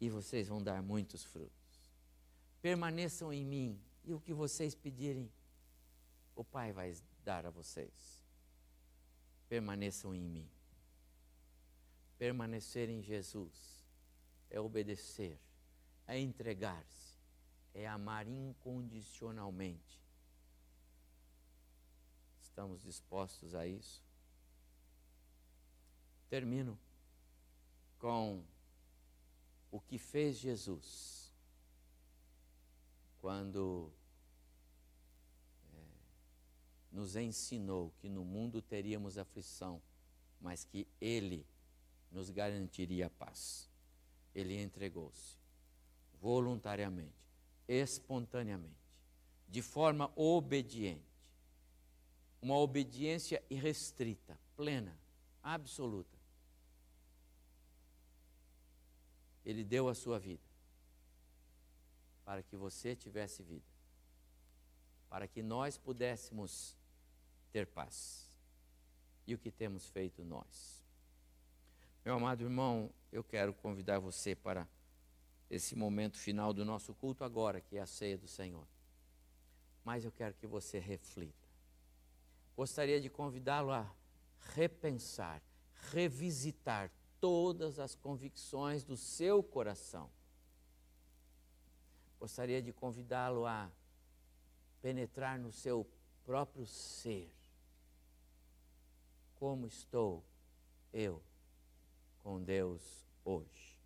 E 0.01 0.09
vocês 0.09 0.49
vão 0.49 0.63
dar 0.63 0.83
muitos 0.83 1.25
frutos. 1.25 1.61
Permaneçam 2.63 3.33
em 3.33 3.45
mim, 3.45 3.81
e 4.05 4.13
o 4.13 4.21
que 4.21 4.33
vocês 4.33 4.75
pedirem, 4.75 5.31
o 6.35 6.43
Pai 6.43 6.73
vai 6.73 6.95
dar 7.23 7.45
a 7.45 7.51
vocês. 7.51 8.25
Permaneçam 9.49 10.15
em 10.15 10.27
mim. 10.27 10.49
Permanecer 12.19 12.89
em 12.89 13.03
Jesus 13.03 13.85
é 14.51 14.61
obedecer, 14.61 15.39
é 16.07 16.19
entregar-se, 16.19 17.19
é 17.73 17.87
amar 17.87 18.27
incondicionalmente. 18.27 20.01
Estamos 22.41 22.83
dispostos 22.83 23.55
a 23.55 23.67
isso? 23.67 24.03
Termino 26.29 26.79
com 27.99 28.45
o 29.71 29.81
que 29.81 29.99
fez 29.99 30.37
Jesus 30.37 31.33
quando 33.21 33.93
é, 35.73 35.77
nos 36.91 37.17
ensinou 37.17 37.93
que 37.99 38.09
no 38.09 38.25
mundo 38.25 38.63
teríamos 38.63 39.19
aflição, 39.19 39.81
mas 40.41 40.65
que 40.65 40.89
Ele 41.01 41.47
nos 42.11 42.31
garantiria 42.31 43.07
a 43.07 43.11
paz. 43.11 43.69
Ele 44.35 44.61
entregou-se 44.61 45.39
voluntariamente, 46.21 47.15
espontaneamente, 47.67 48.77
de 49.49 49.63
forma 49.63 50.11
obediente. 50.15 51.09
Uma 52.43 52.57
obediência 52.57 53.43
irrestrita, 53.51 54.39
plena, 54.57 54.97
absoluta. 55.43 56.20
Ele 59.51 59.65
deu 59.65 59.89
a 59.89 59.95
sua 59.97 60.17
vida 60.17 60.49
para 62.25 62.41
que 62.41 62.57
você 62.57 62.95
tivesse 62.95 63.43
vida, 63.43 63.67
para 65.09 65.27
que 65.27 65.43
nós 65.43 65.77
pudéssemos 65.77 66.77
ter 67.51 67.67
paz. 67.67 68.31
E 69.27 69.35
o 69.35 69.39
que 69.39 69.51
temos 69.51 69.89
feito 69.89 70.25
nós? 70.25 70.85
Meu 72.05 72.15
amado 72.15 72.45
irmão, 72.45 72.95
eu 73.11 73.25
quero 73.25 73.53
convidar 73.53 73.99
você 73.99 74.37
para 74.37 74.69
esse 75.51 75.75
momento 75.75 76.17
final 76.17 76.53
do 76.55 76.65
nosso 76.65 76.95
culto 76.95 77.25
agora, 77.25 77.61
que 77.61 77.77
é 77.77 77.81
a 77.81 77.87
ceia 77.87 78.17
do 78.17 78.29
Senhor. 78.29 78.69
Mas 79.85 80.05
eu 80.05 80.13
quero 80.13 80.35
que 80.35 80.47
você 80.47 80.79
reflita. 80.79 81.49
Gostaria 82.57 83.01
de 83.01 83.11
convidá-lo 83.11 83.73
a 83.73 83.93
repensar, 84.55 85.43
revisitar 85.91 86.89
todas 87.21 87.79
as 87.79 87.95
convicções 87.95 88.83
do 88.83 88.97
seu 88.97 89.43
coração. 89.43 90.11
Gostaria 92.19 92.61
de 92.61 92.73
convidá-lo 92.73 93.47
a 93.47 93.71
penetrar 94.81 95.39
no 95.39 95.53
seu 95.53 95.87
próprio 96.25 96.67
ser. 96.67 97.31
Como 99.37 99.67
estou 99.67 100.25
eu 100.93 101.23
com 102.19 102.43
Deus 102.43 103.07
hoje? 103.25 103.79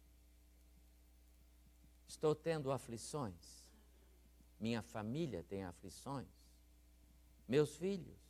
Estou 2.08 2.34
tendo 2.34 2.72
aflições? 2.72 3.64
Minha 4.58 4.82
família 4.82 5.44
tem 5.44 5.64
aflições? 5.64 6.28
Meus 7.46 7.76
filhos? 7.76 8.23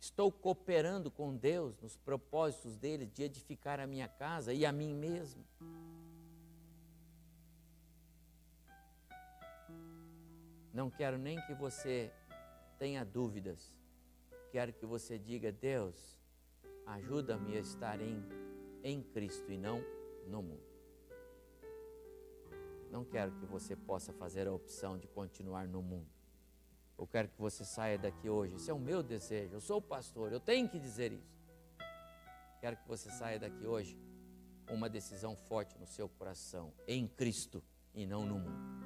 Estou 0.00 0.32
cooperando 0.32 1.10
com 1.10 1.36
Deus 1.36 1.76
nos 1.78 1.94
propósitos 1.98 2.78
dele 2.78 3.04
de 3.04 3.22
edificar 3.22 3.78
a 3.78 3.86
minha 3.86 4.08
casa 4.08 4.50
e 4.54 4.64
a 4.64 4.72
mim 4.72 4.94
mesmo. 4.94 5.44
Não 10.72 10.88
quero 10.88 11.18
nem 11.18 11.38
que 11.42 11.52
você 11.52 12.10
tenha 12.78 13.04
dúvidas. 13.04 13.76
Quero 14.50 14.72
que 14.72 14.86
você 14.86 15.18
diga: 15.18 15.52
Deus, 15.52 16.18
ajuda-me 16.86 17.58
a 17.58 17.60
estar 17.60 18.00
em, 18.00 18.24
em 18.82 19.02
Cristo 19.02 19.52
e 19.52 19.58
não 19.58 19.84
no 20.26 20.42
mundo. 20.42 20.70
Não 22.90 23.04
quero 23.04 23.32
que 23.32 23.44
você 23.44 23.76
possa 23.76 24.14
fazer 24.14 24.48
a 24.48 24.52
opção 24.52 24.96
de 24.96 25.06
continuar 25.06 25.68
no 25.68 25.82
mundo. 25.82 26.19
Eu 27.00 27.06
quero 27.06 27.28
que 27.28 27.40
você 27.40 27.64
saia 27.64 27.96
daqui 27.96 28.28
hoje. 28.28 28.56
Esse 28.56 28.70
é 28.70 28.74
o 28.74 28.78
meu 28.78 29.02
desejo. 29.02 29.54
Eu 29.54 29.60
sou 29.60 29.78
o 29.78 29.82
pastor, 29.82 30.30
eu 30.30 30.38
tenho 30.38 30.68
que 30.68 30.78
dizer 30.78 31.10
isso. 31.10 31.34
Quero 32.60 32.76
que 32.76 32.86
você 32.86 33.10
saia 33.10 33.38
daqui 33.38 33.66
hoje 33.66 33.98
com 34.68 34.74
uma 34.74 34.86
decisão 34.86 35.34
forte 35.34 35.78
no 35.78 35.86
seu 35.86 36.10
coração, 36.10 36.74
em 36.86 37.08
Cristo 37.08 37.64
e 37.94 38.04
não 38.04 38.26
no 38.26 38.38
mundo. 38.38 38.84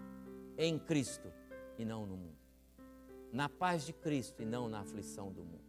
Em 0.57 0.79
Cristo 0.79 1.29
e 1.77 1.85
não 1.85 2.07
no 2.07 2.17
mundo. 2.17 2.39
Na 3.33 3.49
paz 3.49 3.85
de 3.85 3.93
Cristo 3.93 4.41
e 4.41 4.47
não 4.47 4.69
na 4.69 4.79
aflição 4.79 5.33
do 5.33 5.45
mundo. 5.45 5.65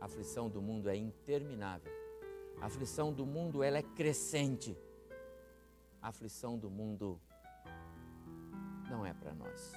A 0.00 0.06
aflição 0.06 0.50
do 0.50 0.60
mundo 0.60 0.88
é 0.88 0.96
interminável. 0.96 1.92
A 2.60 2.66
aflição 2.66 3.12
do 3.12 3.24
mundo 3.24 3.62
ela 3.62 3.78
é 3.78 3.82
crescente. 3.82 4.76
A 6.02 6.08
aflição 6.08 6.58
do 6.58 6.68
mundo 6.68 7.20
não 8.90 9.06
é 9.06 9.14
para 9.14 9.32
nós 9.32 9.72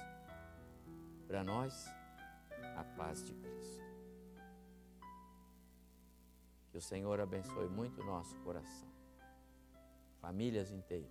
para 1.26 1.42
nós 1.42 1.86
a 2.76 2.84
paz 2.96 3.24
de 3.24 3.32
Cristo. 3.34 3.84
Que 6.70 6.78
o 6.78 6.80
Senhor 6.80 7.20
abençoe 7.20 7.68
muito 7.68 8.00
o 8.00 8.04
nosso 8.04 8.36
coração, 8.40 8.88
famílias 10.20 10.70
inteiras, 10.70 11.10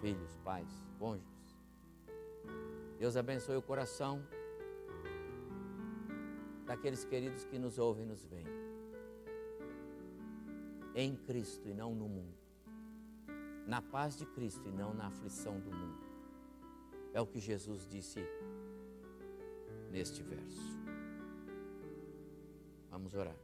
filhos, 0.00 0.36
pais, 0.44 0.68
cônjuges. 0.98 1.58
Deus 2.98 3.16
abençoe 3.16 3.56
o 3.56 3.62
coração 3.62 4.22
daqueles 6.64 7.04
queridos 7.04 7.44
que 7.44 7.58
nos 7.58 7.78
ouvem 7.78 8.04
e 8.04 8.08
nos 8.08 8.24
veem. 8.24 8.46
Em 10.94 11.16
Cristo 11.16 11.68
e 11.68 11.74
não 11.74 11.94
no 11.94 12.08
mundo. 12.08 12.38
Na 13.66 13.82
paz 13.82 14.16
de 14.16 14.26
Cristo 14.26 14.68
e 14.68 14.72
não 14.72 14.94
na 14.94 15.08
aflição 15.08 15.58
do 15.58 15.70
mundo. 15.70 16.06
É 17.12 17.20
o 17.20 17.26
que 17.26 17.40
Jesus 17.40 17.86
disse 17.86 18.20
neste 19.92 20.22
verso. 20.22 20.72
Vamos 22.90 23.14
orar. 23.14 23.36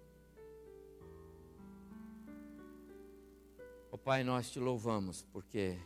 Ó 3.90 3.94
oh, 3.94 3.98
Pai, 3.98 4.24
nós 4.24 4.50
te 4.50 4.58
louvamos 4.58 5.22
porque 5.30 5.78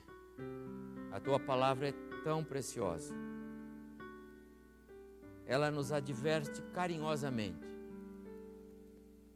a 1.11 1.21
tua 1.21 1.41
palavra 1.41 1.89
é 1.89 1.95
tão 2.23 2.45
preciosa. 2.45 3.13
Ela 5.47 5.71
nos 5.71 5.91
adverte 5.91 6.63
carinhosamente. 6.73 7.67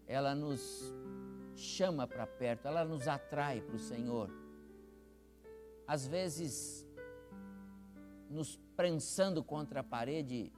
Ela 0.06 0.34
nos 0.34 0.94
chama 1.56 2.06
para 2.06 2.26
perto, 2.26 2.68
ela 2.68 2.84
nos 2.84 3.08
atrai 3.08 3.60
para 3.60 3.74
o 3.74 3.80
Senhor. 3.80 4.30
Às 5.86 6.06
vezes, 6.06 6.86
nos 8.30 8.56
prensando 8.76 9.42
contra 9.42 9.80
a 9.80 9.84
parede, 9.84 10.52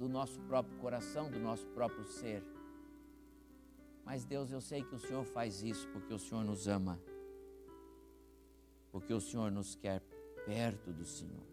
do 0.00 0.08
nosso 0.08 0.40
próprio 0.40 0.78
coração, 0.78 1.30
do 1.30 1.38
nosso 1.38 1.66
próprio 1.68 2.06
ser. 2.06 2.42
Mas 4.02 4.24
Deus, 4.24 4.50
eu 4.50 4.58
sei 4.58 4.82
que 4.82 4.94
o 4.94 4.98
Senhor 4.98 5.26
faz 5.26 5.62
isso 5.62 5.86
porque 5.88 6.14
o 6.14 6.18
Senhor 6.18 6.42
nos 6.42 6.66
ama, 6.66 6.98
porque 8.90 9.12
o 9.12 9.20
Senhor 9.20 9.52
nos 9.52 9.74
quer 9.74 10.00
perto 10.46 10.90
do 10.90 11.04
Senhor, 11.04 11.44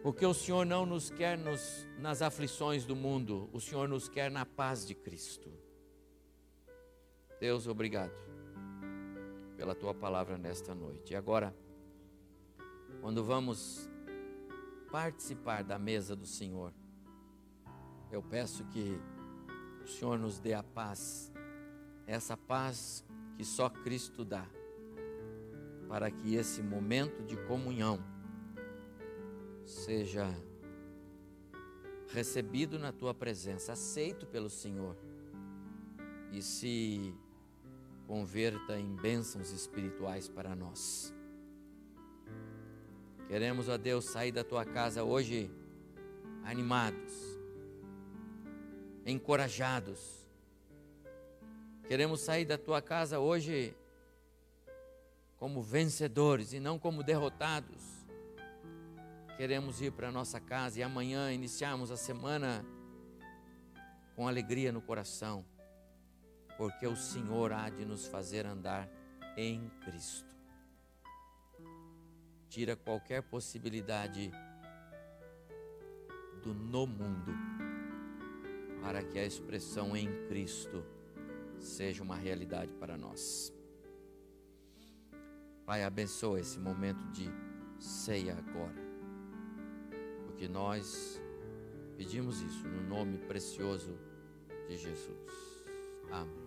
porque 0.00 0.24
o 0.24 0.32
Senhor 0.32 0.64
não 0.64 0.86
nos 0.86 1.10
quer 1.10 1.36
nos, 1.36 1.88
nas 1.98 2.22
aflições 2.22 2.86
do 2.86 2.94
mundo, 2.94 3.50
o 3.52 3.60
Senhor 3.60 3.88
nos 3.88 4.08
quer 4.08 4.30
na 4.30 4.46
paz 4.46 4.86
de 4.86 4.94
Cristo. 4.94 5.50
Deus, 7.40 7.66
obrigado 7.66 8.14
pela 9.56 9.74
tua 9.74 9.92
palavra 9.92 10.38
nesta 10.38 10.72
noite. 10.72 11.14
E 11.14 11.16
agora, 11.16 11.52
quando 13.00 13.24
vamos 13.24 13.90
participar 14.92 15.64
da 15.64 15.80
mesa 15.80 16.14
do 16.14 16.26
Senhor, 16.26 16.72
eu 18.14 18.22
peço 18.22 18.64
que 18.66 18.98
o 19.84 19.88
Senhor 19.88 20.18
nos 20.18 20.38
dê 20.38 20.54
a 20.54 20.62
paz, 20.62 21.32
essa 22.06 22.36
paz 22.36 23.04
que 23.36 23.44
só 23.44 23.68
Cristo 23.68 24.24
dá, 24.24 24.46
para 25.88 26.10
que 26.10 26.34
esse 26.34 26.62
momento 26.62 27.22
de 27.24 27.36
comunhão 27.46 27.98
seja 29.64 30.32
recebido 32.08 32.78
na 32.78 32.92
tua 32.92 33.12
presença, 33.12 33.72
aceito 33.72 34.26
pelo 34.26 34.48
Senhor 34.48 34.96
e 36.30 36.40
se 36.40 37.12
converta 38.06 38.78
em 38.78 38.94
bênçãos 38.94 39.50
espirituais 39.50 40.28
para 40.28 40.54
nós. 40.54 41.12
Queremos, 43.26 43.68
ó 43.68 43.76
Deus, 43.76 44.04
sair 44.04 44.30
da 44.30 44.44
tua 44.44 44.64
casa 44.64 45.02
hoje 45.02 45.50
animados, 46.44 47.33
encorajados. 49.06 50.26
Queremos 51.86 52.20
sair 52.20 52.44
da 52.44 52.56
tua 52.56 52.80
casa 52.80 53.18
hoje 53.18 53.76
como 55.36 55.62
vencedores 55.62 56.52
e 56.52 56.60
não 56.60 56.78
como 56.78 57.02
derrotados. 57.02 57.82
Queremos 59.36 59.82
ir 59.82 59.92
para 59.92 60.10
nossa 60.10 60.40
casa 60.40 60.78
e 60.78 60.82
amanhã 60.82 61.32
iniciarmos 61.32 61.90
a 61.90 61.96
semana 61.96 62.64
com 64.14 64.28
alegria 64.28 64.72
no 64.72 64.80
coração, 64.80 65.44
porque 66.56 66.86
o 66.86 66.96
Senhor 66.96 67.52
há 67.52 67.68
de 67.68 67.84
nos 67.84 68.06
fazer 68.06 68.46
andar 68.46 68.88
em 69.36 69.68
Cristo. 69.84 70.34
Tira 72.48 72.76
qualquer 72.76 73.22
possibilidade 73.24 74.30
do 76.42 76.54
no 76.54 76.86
mundo, 76.86 77.32
para 78.84 79.02
que 79.02 79.18
a 79.18 79.24
expressão 79.24 79.96
em 79.96 80.06
Cristo 80.28 80.84
seja 81.58 82.02
uma 82.02 82.16
realidade 82.16 82.70
para 82.74 82.98
nós. 82.98 83.50
Pai, 85.64 85.82
abençoa 85.82 86.38
esse 86.38 86.58
momento 86.58 87.02
de 87.10 87.26
ceia 87.78 88.36
agora, 88.36 88.76
porque 90.26 90.46
nós 90.46 91.18
pedimos 91.96 92.42
isso 92.42 92.68
no 92.68 92.86
nome 92.86 93.16
precioso 93.16 93.98
de 94.68 94.76
Jesus. 94.76 95.64
Amém. 96.10 96.43